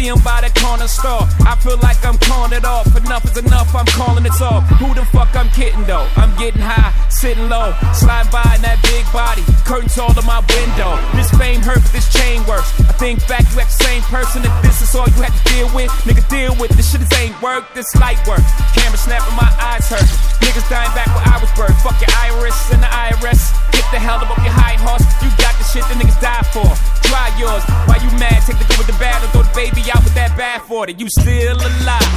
'Em 0.09 0.19
by 0.23 0.41
the 0.41 0.49
corner 0.59 0.87
store. 0.87 1.27
I 1.45 1.55
feel 1.61 1.77
like 1.77 2.03
I'm 2.05 2.17
calling 2.19 2.53
it 2.53 2.65
off. 2.65 2.87
Enough 2.95 3.25
is 3.25 3.37
enough, 3.37 3.73
I'm 3.75 3.85
calling 3.85 4.25
it 4.25 4.41
off. 4.41 4.63
Who 4.81 4.93
the 4.93 5.05
fuck 5.05 5.35
I'm 5.35 5.49
kidding 5.49 5.83
though? 5.85 6.07
I'm 6.17 6.35
getting 6.37 6.61
high, 6.61 6.93
sitting 7.09 7.49
low, 7.49 7.73
slide 7.93 8.29
by 8.31 8.43
in 8.55 8.61
that 8.63 8.81
big 8.83 9.05
body. 9.13 9.43
Curtains 9.65 9.97
all 9.97 10.17
in 10.17 10.25
my 10.25 10.41
window. 10.55 10.97
This 11.15 11.29
fame 11.37 11.61
hurt, 11.61 11.81
but 11.81 11.93
this 11.93 12.09
chain 12.11 12.43
works. 12.45 12.73
I 12.81 12.93
think 12.97 13.25
back, 13.27 13.45
you 13.53 13.61
act 13.61 13.77
the 13.77 13.83
same 13.83 14.01
person. 14.03 14.43
If 14.43 14.53
this 14.61 14.81
is 14.81 14.95
all 14.95 15.07
you 15.07 15.21
had 15.21 15.33
to 15.33 15.43
deal 15.53 15.69
with, 15.75 15.91
nigga, 16.07 16.23
deal 16.29 16.55
with 16.57 16.71
this 16.75 16.91
shit. 16.91 17.01
This 17.01 17.13
ain't 17.19 17.37
work, 17.41 17.73
this 17.73 17.89
light 17.95 18.19
work. 18.27 18.43
Camera 18.73 18.97
snapping, 18.97 19.35
my 19.35 19.51
eyes 19.59 19.87
hurt. 19.87 20.09
Niggas 20.41 20.67
dying 20.69 20.93
back 20.97 21.07
where 21.13 21.27
I 21.27 21.37
was 21.39 21.51
birthed. 21.53 21.79
Fuck 21.85 21.99
your 22.01 22.11
iris 22.17 22.57
and 22.73 22.81
the 22.81 22.89
IRS. 22.89 23.53
Get 23.71 23.85
the 23.91 23.99
hell 23.99 24.17
up 24.17 24.29
off 24.31 24.41
your 24.43 24.55
high 24.55 24.77
horse. 24.81 25.05
You 25.21 25.29
got 25.37 25.53
the 25.59 25.65
shit 25.67 25.83
that 25.85 25.97
niggas 26.01 26.19
die 26.19 26.43
for. 26.49 26.67
Try 27.09 27.29
yours. 27.37 27.63
Why 27.85 27.97
you 28.01 28.11
mad? 28.17 28.41
Take 28.45 28.57
the 28.59 28.65
good 28.65 28.77
with 28.77 28.87
the 28.87 28.97
bad 29.01 29.21
and 29.23 29.31
throw 29.31 29.43
the 29.43 29.53
baby 29.55 29.81
out 29.91 29.98
with 30.03 30.13
that 30.15 30.35
bad 30.37 30.61
for 30.63 30.89
it. 30.89 30.99
You 30.99 31.07
still 31.09 31.57
alive. 31.57 32.13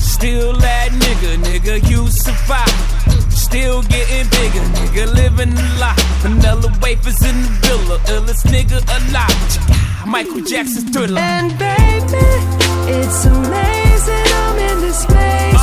Still 0.00 0.52
that 0.58 0.90
nigga, 0.92 1.36
nigga, 1.42 1.74
you 1.90 2.06
survive. 2.08 3.32
Still 3.32 3.82
getting 3.82 4.28
bigger, 4.30 4.64
nigga, 4.78 5.04
living 5.14 5.52
a 5.52 5.78
lot. 5.78 6.00
Vanilla 6.22 6.70
wafers 6.82 7.20
in 7.22 7.36
the 7.42 7.50
villa, 7.62 7.98
illest 8.14 8.44
nigga 8.52 8.78
alive. 8.96 10.06
Michael 10.06 10.42
Jackson's 10.42 10.90
thriller. 10.90 11.20
And 11.20 11.50
baby, 11.58 12.24
it's 12.98 13.24
amazing 13.24 14.26
I'm 14.42 14.58
in 14.58 14.80
this 14.80 15.02
space 15.02 15.53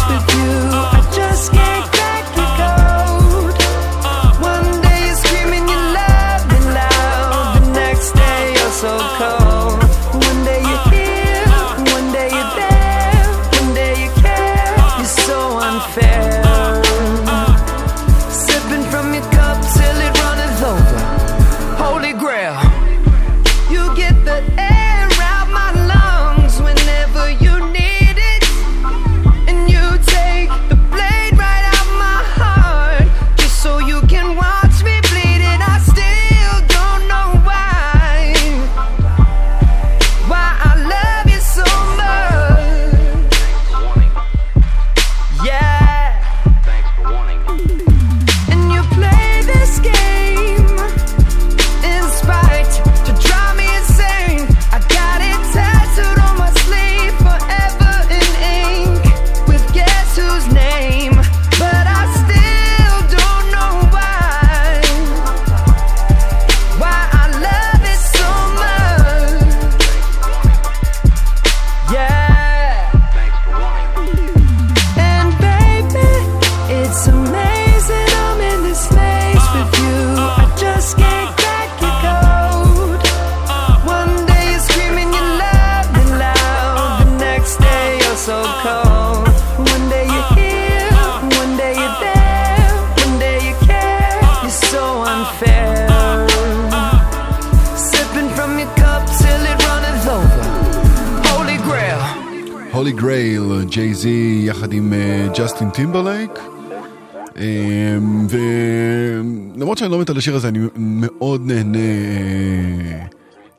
השיר 110.22 110.36
הזה, 110.36 110.48
אני 110.48 110.60
מאוד 110.76 111.42
נהנה 111.46 111.78
אה, 111.78 113.06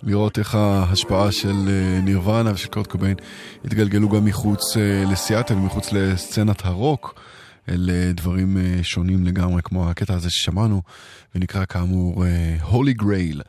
לראות 0.03 0.39
איך 0.39 0.55
ההשפעה 0.55 1.33
של 1.33 1.69
אה, 1.69 2.01
נירוונה 2.01 2.53
ושל 2.55 2.69
קורט 2.69 2.87
קוביין 2.87 3.17
התגלגלו 3.65 4.09
גם 4.09 4.25
מחוץ 4.25 4.77
אה, 4.77 5.05
לסיאטל, 5.11 5.55
מחוץ 5.55 5.93
לסצנת 5.93 6.65
הרוק, 6.65 7.21
אל 7.69 7.91
דברים 8.15 8.57
שונים 8.83 9.25
לגמרי, 9.27 9.63
כמו 9.63 9.91
הקטע 9.91 10.15
הזה 10.15 10.31
ששמענו, 10.31 10.83
ונקרא 11.35 11.65
כאמור 11.65 12.25
Holy 12.71 13.03
Grail. 13.03 13.43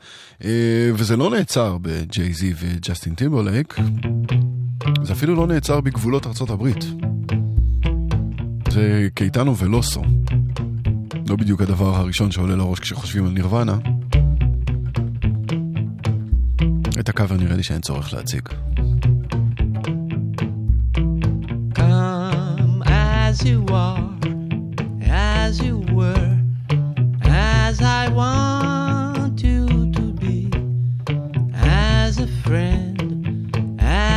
וזה 0.94 1.16
לא 1.16 1.30
נעצר 1.30 1.78
בג'יי-זי 1.82 2.52
וג'סטין 2.58 3.14
טימברלייק, 3.14 3.76
זה 5.02 5.12
אפילו 5.12 5.34
לא 5.34 5.46
נעצר 5.46 5.80
בגבולות 5.80 6.26
ארצות 6.26 6.50
הברית. 6.50 6.84
זה 8.70 9.08
קייטנו 9.14 9.56
ולוסו. 9.56 10.02
לא 11.28 11.36
בדיוק 11.36 11.60
הדבר 11.60 11.96
הראשון 11.96 12.30
שעולה 12.30 12.56
לראש 12.56 12.80
כשחושבים 12.80 13.26
על 13.26 13.32
נירוונה. 13.32 13.78
את 17.00 17.08
הקאבר 17.08 17.36
נראה 17.36 17.56
לי 17.56 17.62
שאין 17.62 17.80
צורך 17.80 18.14
להציג. 18.14 18.48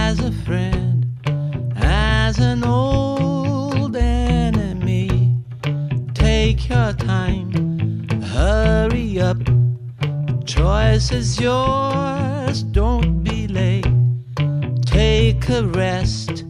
As 0.09 0.19
a 0.19 0.31
friend, 0.45 0.99
as 1.75 2.35
an 2.39 2.63
old 2.63 3.06
your 6.77 6.93
time, 6.93 8.07
hurry 8.33 9.19
up. 9.19 9.37
Choice 10.45 11.11
is 11.11 11.39
yours, 11.39 12.63
don't 12.63 13.23
be 13.23 13.47
late. 13.47 13.87
Take 14.85 15.49
a 15.49 15.63
rest 15.65 16.45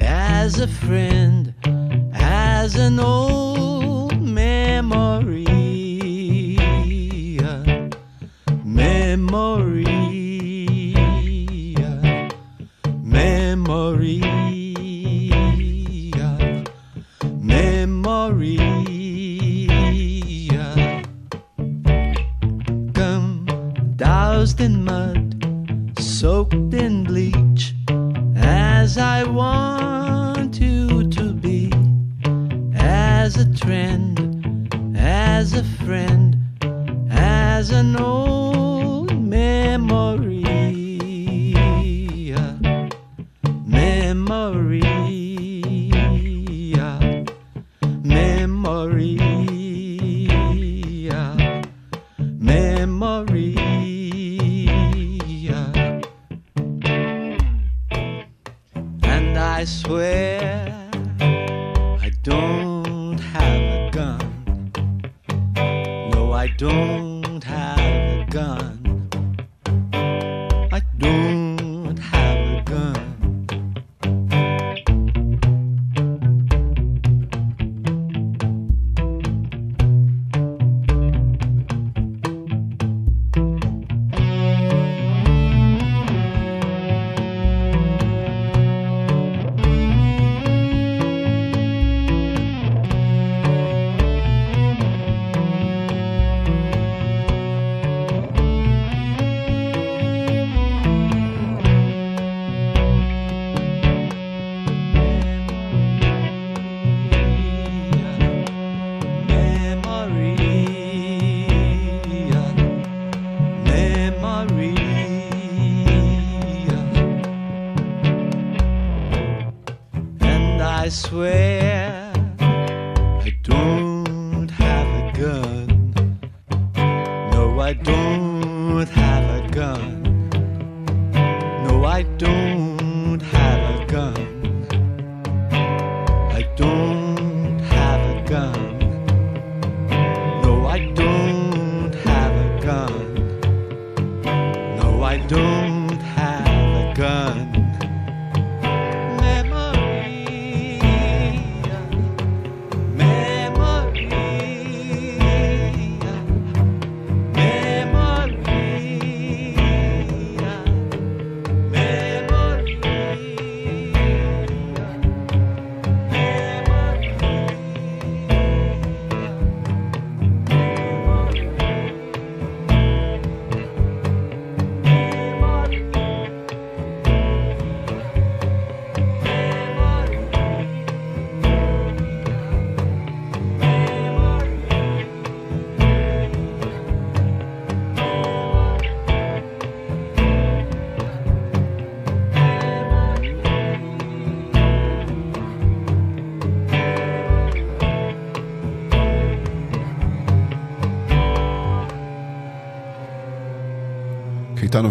as 0.00 0.60
a 0.60 0.68
friend, 0.68 1.52
as 2.14 2.76
an 2.76 3.00
old 3.00 3.75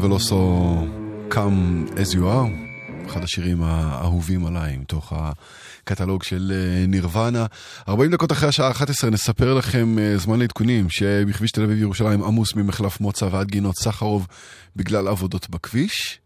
ולוסו 0.06 0.88
Come 1.32 1.90
As 1.94 2.14
You 2.14 2.20
Are, 2.20 3.08
אחד 3.08 3.24
השירים 3.24 3.64
האהובים 3.64 4.46
עליי 4.46 4.78
מתוך 4.78 5.14
הקטלוג 5.16 6.24
של 6.24 6.52
אה, 6.56 6.88
נירוונה. 6.88 7.46
40 7.88 8.12
דקות 8.12 8.32
אחרי 8.32 8.50
השעה 8.50 8.72
11 8.72 9.10
נספר 9.10 9.54
לכם 9.54 10.00
אה, 10.00 10.18
זמן 10.18 10.40
לעדכונים 10.40 10.90
שבכביש 10.90 11.52
תל 11.52 11.64
אביב 11.64 11.82
ירושלים 11.82 12.24
עמוס 12.24 12.56
ממחלף 12.56 13.00
מוצא 13.00 13.26
ועד 13.32 13.48
גינות 13.48 13.76
סחרוב 13.76 14.28
בגלל 14.76 15.08
עבודות 15.08 15.50
בכביש. 15.50 16.20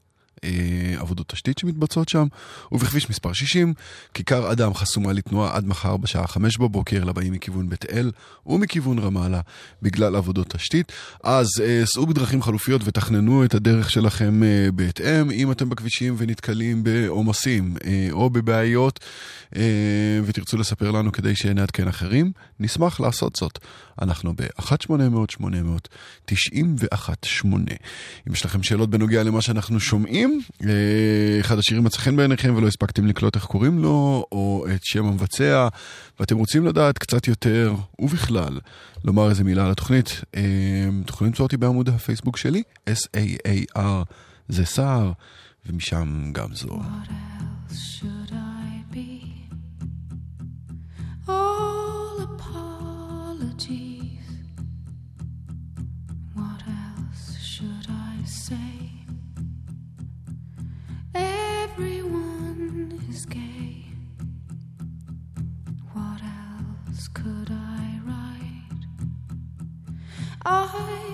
אה, 0.44 0.50
עבודות 0.98 1.28
תשתית 1.28 1.58
שמתבצעות 1.58 2.10
שם, 2.10 2.28
ובכביש 2.72 3.10
מספר 3.10 3.34
60, 3.34 3.74
כיכר 4.14 4.52
אדם 4.52 4.74
חסומה 4.74 5.14
לתנועה 5.14 5.56
עד 5.56 5.68
מחר 5.68 5.98
בשעה 5.98 6.28
5 6.28 6.58
בבוקר 6.58 7.04
לבאים 7.04 7.34
מכיוון 7.34 7.70
בית 7.70 7.86
אל 7.92 8.12
ומכיוון 8.46 9.00
רמאללה 9.00 9.42
בגלל 9.82 10.16
עבודות 10.16 10.50
תשתית. 10.50 10.92
אז 11.24 11.48
אה, 11.64 11.82
סעו 11.86 12.06
בדרכים 12.06 12.42
חלופיות 12.42 12.82
ותכננו 12.86 13.46
את 13.46 13.54
הדרך 13.54 13.90
שלכם 13.90 14.44
אה, 14.44 14.72
בהתאם, 14.72 15.32
אם 15.32 15.52
אתם 15.52 15.70
בכבישים 15.70 16.16
ונתקלים 16.18 16.84
בעומסים 16.84 17.76
או 18.12 18.30
בבעיות 18.30 19.00
ותרצו 20.26 20.58
לספר 20.58 20.92
לנו 20.92 21.12
כדי 21.12 21.36
שנעדכן 21.36 21.88
אחרים, 21.88 22.32
נשמח 22.60 23.00
לעשות 23.00 23.36
זאת. 23.36 23.60
אנחנו 24.02 24.34
ב-1-800-800-91-8. 24.36 26.34
אם 28.28 28.34
יש 28.34 28.46
לכם 28.46 28.64
שאלות 28.64 28.90
בנוגע 28.90 29.24
למה 29.24 29.42
שאנחנו 29.42 29.80
שומעים, 29.80 30.42
אה, 30.64 31.40
אחד 31.40 31.58
השירים 31.58 31.84
מצא 31.84 31.98
חן 31.98 32.16
בעיניכם 32.16 32.54
ולא 32.56 32.68
הספקתם 32.68 33.06
לקלוט 33.06 33.36
איך 33.36 33.46
קוראים 33.46 33.80
לו, 33.80 34.26
או 34.32 34.66
את 34.76 34.82
שם 34.84 35.06
המבצע, 35.06 35.68
ואתם 36.20 36.38
רוצים 36.38 36.66
לדעת 36.66 36.98
קצת 36.98 37.28
יותר, 37.28 37.76
ובכלל, 38.00 38.60
לומר 39.06 39.30
איזה 39.30 39.44
מילה 39.44 39.66
על 39.66 39.72
התוכנית, 39.72 40.22
אה, 40.36 40.42
יכולים 41.10 41.32
למצוא 41.32 41.46
אותי 41.46 41.58
בעמוד 41.58 41.90
הפייסבוק 41.90 42.38
שלי, 42.38 42.64
S-A-A-R 42.90 44.04
זה 44.50 44.66
סער, 44.66 45.12
ומשם 45.66 46.32
גם 46.34 46.48
זו. 46.54 46.80
should 47.70 48.19
I 70.52 71.09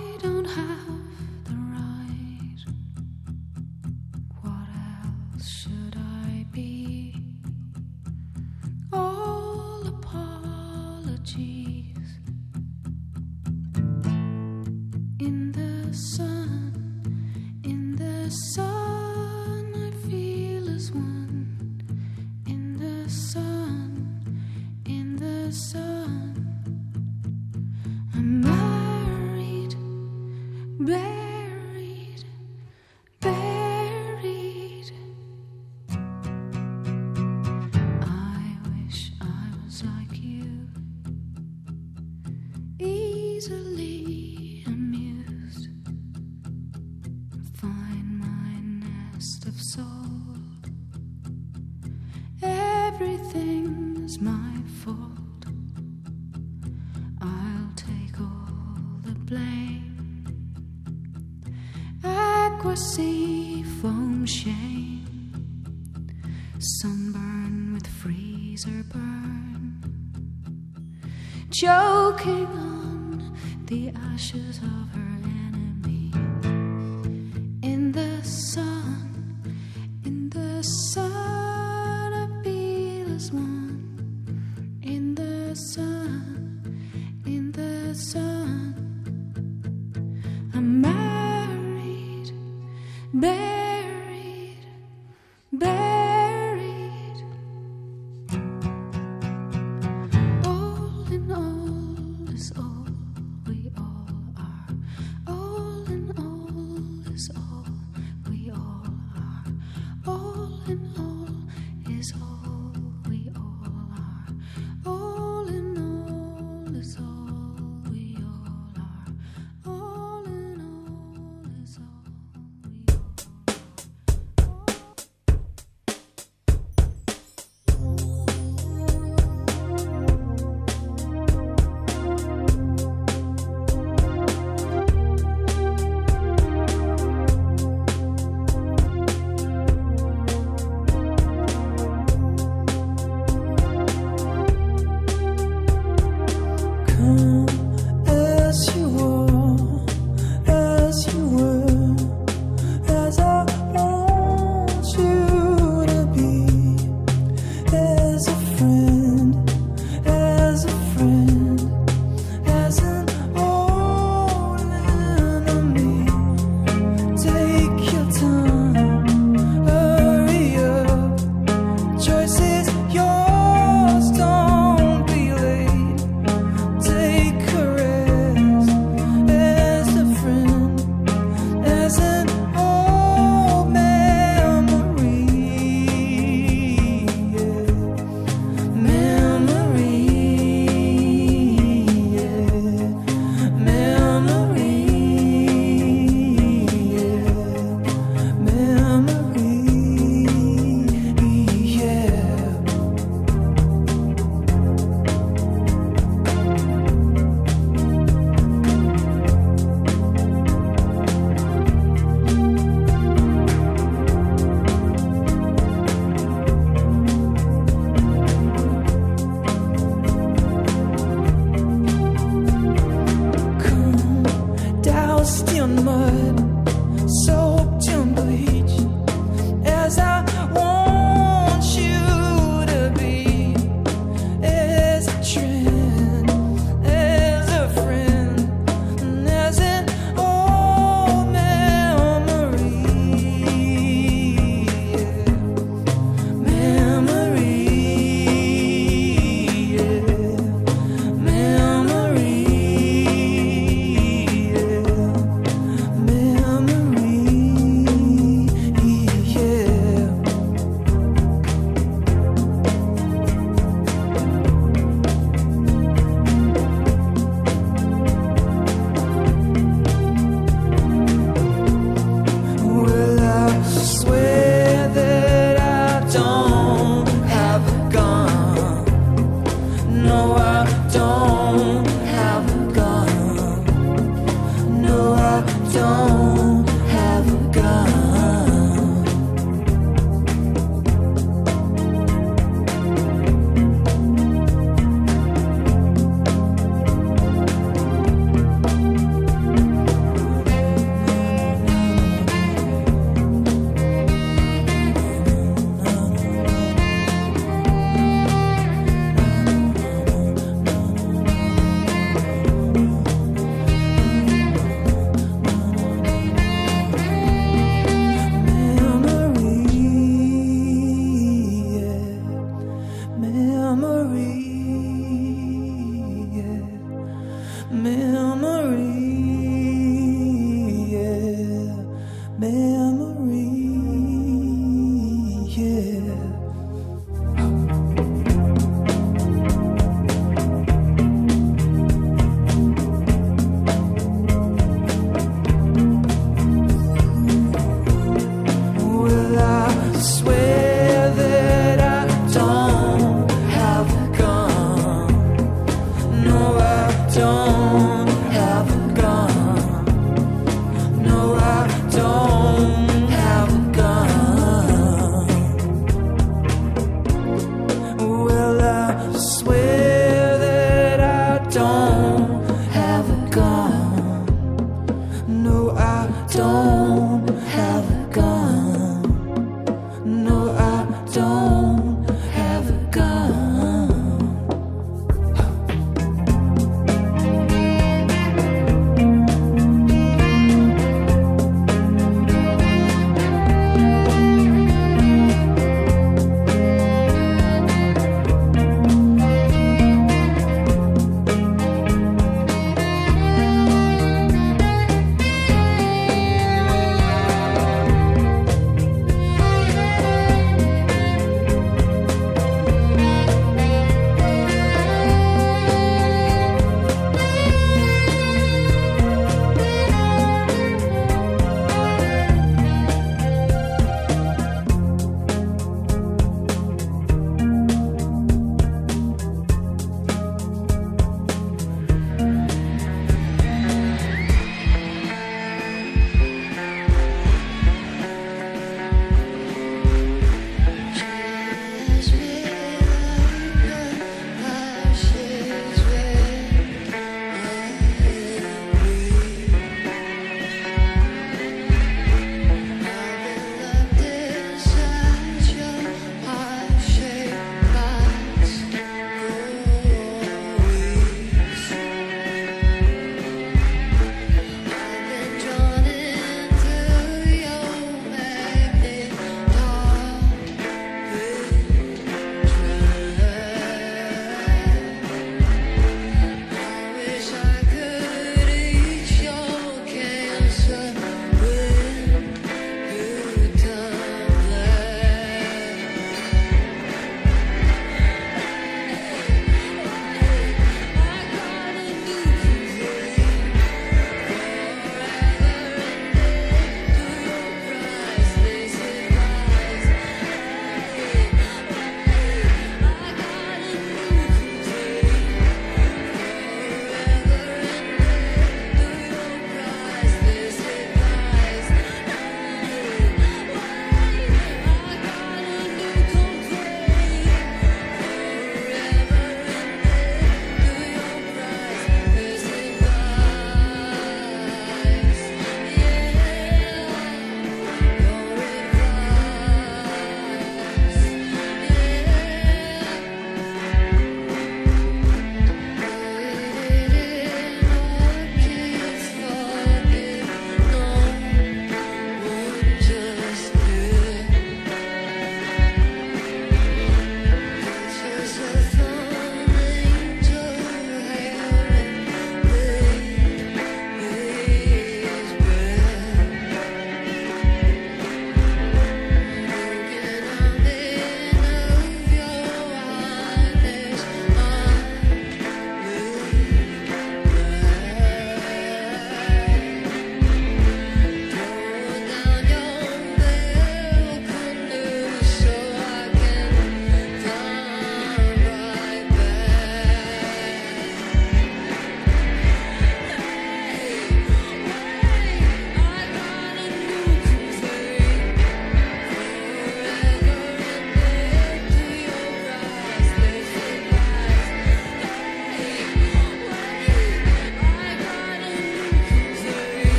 ashes 74.15 74.59
of 74.63 74.94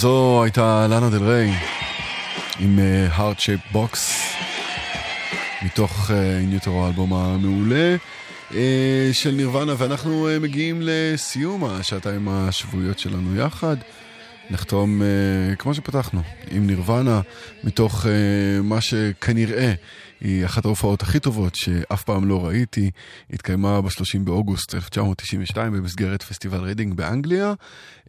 זו 0.00 0.42
הייתה 0.44 0.86
לאנה 0.90 1.10
דל 1.10 1.24
ריי 1.24 1.52
עם 2.58 2.78
Heart 3.16 3.38
Shape 3.38 3.74
Box 3.74 3.98
מתוך 5.62 6.10
In 6.46 6.57
Utero 6.57 6.84
האלבום 6.84 7.14
המעולה 7.14 7.96
אה, 8.50 8.54
של 9.12 9.30
נירוונה 9.30 9.74
ואנחנו 9.78 10.28
אה, 10.28 10.42
מגיעים 10.42 10.80
לסיום 10.82 11.64
השעתיים 11.64 12.28
השבועיות 12.28 12.98
שלנו 12.98 13.36
יחד. 13.36 13.76
נחתום 14.50 15.02
כמו 15.58 15.74
שפתחנו 15.74 16.22
עם 16.50 16.66
נירוונה 16.66 17.20
מתוך 17.64 18.06
מה 18.62 18.80
שכנראה 18.80 19.72
היא 20.20 20.44
אחת 20.44 20.64
ההופעות 20.64 21.02
הכי 21.02 21.20
טובות 21.20 21.54
שאף 21.54 22.02
פעם 22.02 22.28
לא 22.28 22.46
ראיתי. 22.46 22.90
התקיימה 23.32 23.80
ב-30 23.80 24.18
באוגוסט 24.24 24.74
1992 24.74 25.72
במסגרת 25.72 26.22
פסטיבל 26.22 26.58
ריידינג 26.58 26.94
באנגליה, 26.94 27.52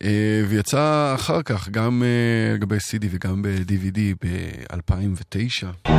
אה, 0.04 0.44
ויצאה 0.50 1.16
אחר 1.16 1.42
כך 1.42 1.70
גם 1.70 2.04
אה, 2.04 2.54
לגבי 2.56 2.78
CD 2.78 3.06
וגם 3.12 3.42
ב-DVD 3.42 4.00
ב-2009. 4.26 5.90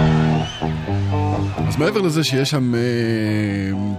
אז 1.68 1.76
מעבר 1.76 2.00
לזה 2.00 2.24
שיש 2.24 2.50
שם 2.50 2.74
אה, 2.74 2.80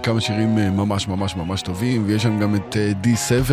כמה 0.02 0.20
שירים 0.20 0.54
ממש 0.54 1.08
ממש 1.08 1.36
ממש 1.36 1.62
טובים, 1.62 2.04
ויש 2.06 2.22
שם 2.22 2.40
גם 2.40 2.54
את 2.54 2.76
אה, 2.76 2.92
D7, 3.02 3.52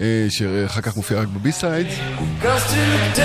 אה, 0.00 0.26
שאחר 0.28 0.80
כך 0.80 0.96
מופיע 0.96 1.20
רק 1.20 1.28
בבי-סיידס. 1.28 1.94
Cause. 2.42 3.16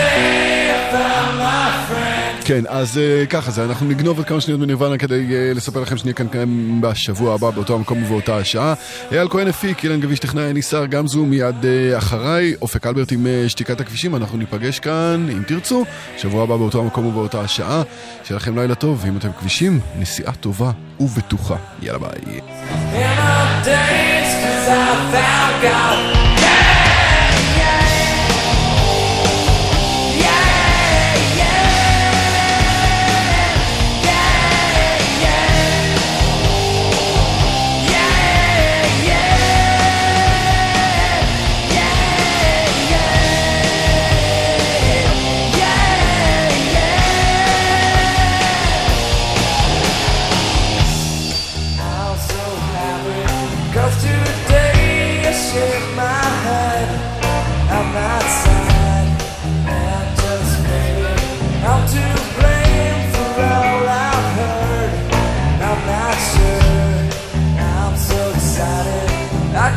כן, 2.52 2.64
אז 2.68 2.98
uh, 2.98 3.28
ככה 3.28 3.52
זה, 3.52 3.64
אנחנו 3.64 3.88
נגנוב 3.88 4.18
עוד 4.18 4.28
כמה 4.28 4.42
שניות 4.42 4.60
מנירוונה 4.60 4.98
כדי 4.98 5.28
uh, 5.30 5.58
לספר 5.58 5.82
לכם 5.82 5.98
שנהיה 5.98 6.14
כאן 6.14 6.28
כאן 6.28 6.82
בשבוע 6.82 7.34
הבא 7.34 7.50
באותו 7.50 7.76
המקום 7.76 8.04
ובאותה 8.04 8.38
השעה. 8.38 8.74
אייל 9.12 9.28
כהן 9.30 9.48
הפיק, 9.48 9.84
אילן 9.84 10.00
גביש 10.00 10.20
טכנאי, 10.20 10.50
אני 10.50 10.62
שר 10.62 10.86
גמזו 10.86 11.26
מיד 11.26 11.56
uh, 11.62 11.98
אחריי, 11.98 12.54
אופק 12.62 12.88
אלברט 12.88 13.12
עם 13.12 13.26
uh, 13.26 13.50
שתיקת 13.50 13.82
הכבישים, 13.82 14.16
אנחנו 14.16 14.38
ניפגש 14.38 14.80
כאן, 14.80 15.28
אם 15.32 15.44
תרצו, 15.48 15.86
שבוע 16.18 16.44
הבא 16.44 16.58
באותו 16.58 16.82
המקום 16.82 17.06
ובאותה 17.06 17.42
השעה. 17.42 17.84
שיהיה 18.24 18.38
לכם 18.38 18.58
לילה 18.58 18.76
טוב, 18.76 19.02
ואם 19.06 19.18
אתם 19.18 19.30
כבישים, 19.40 19.80
נסיעה 20.00 20.34
טובה 20.34 20.72
ובטוחה. 21.00 21.56
יאללה 21.82 22.00
ביי. 22.00 22.42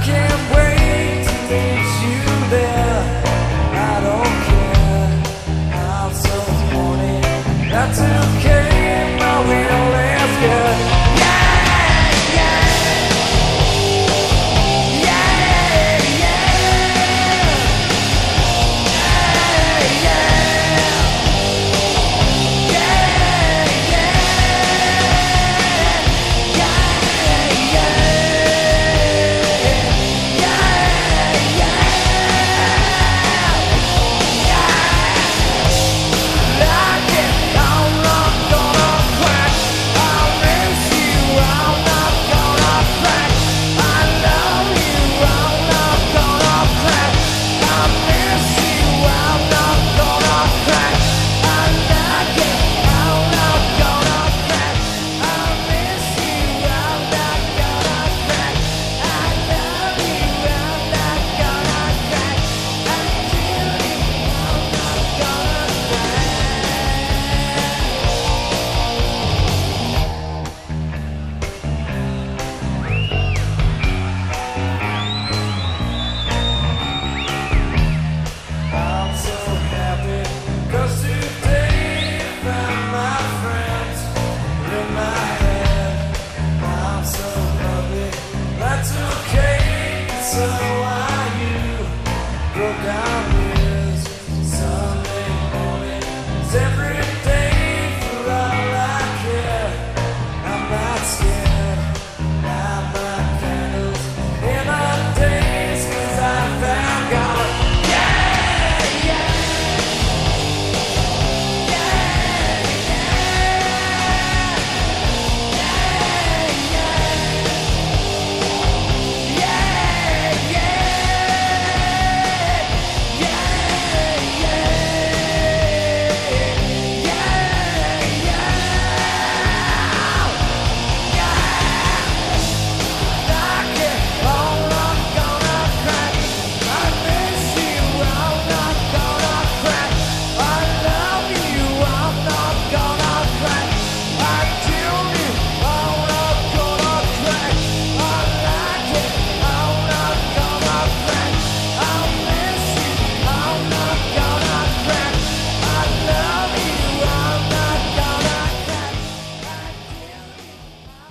Can't 0.04 0.53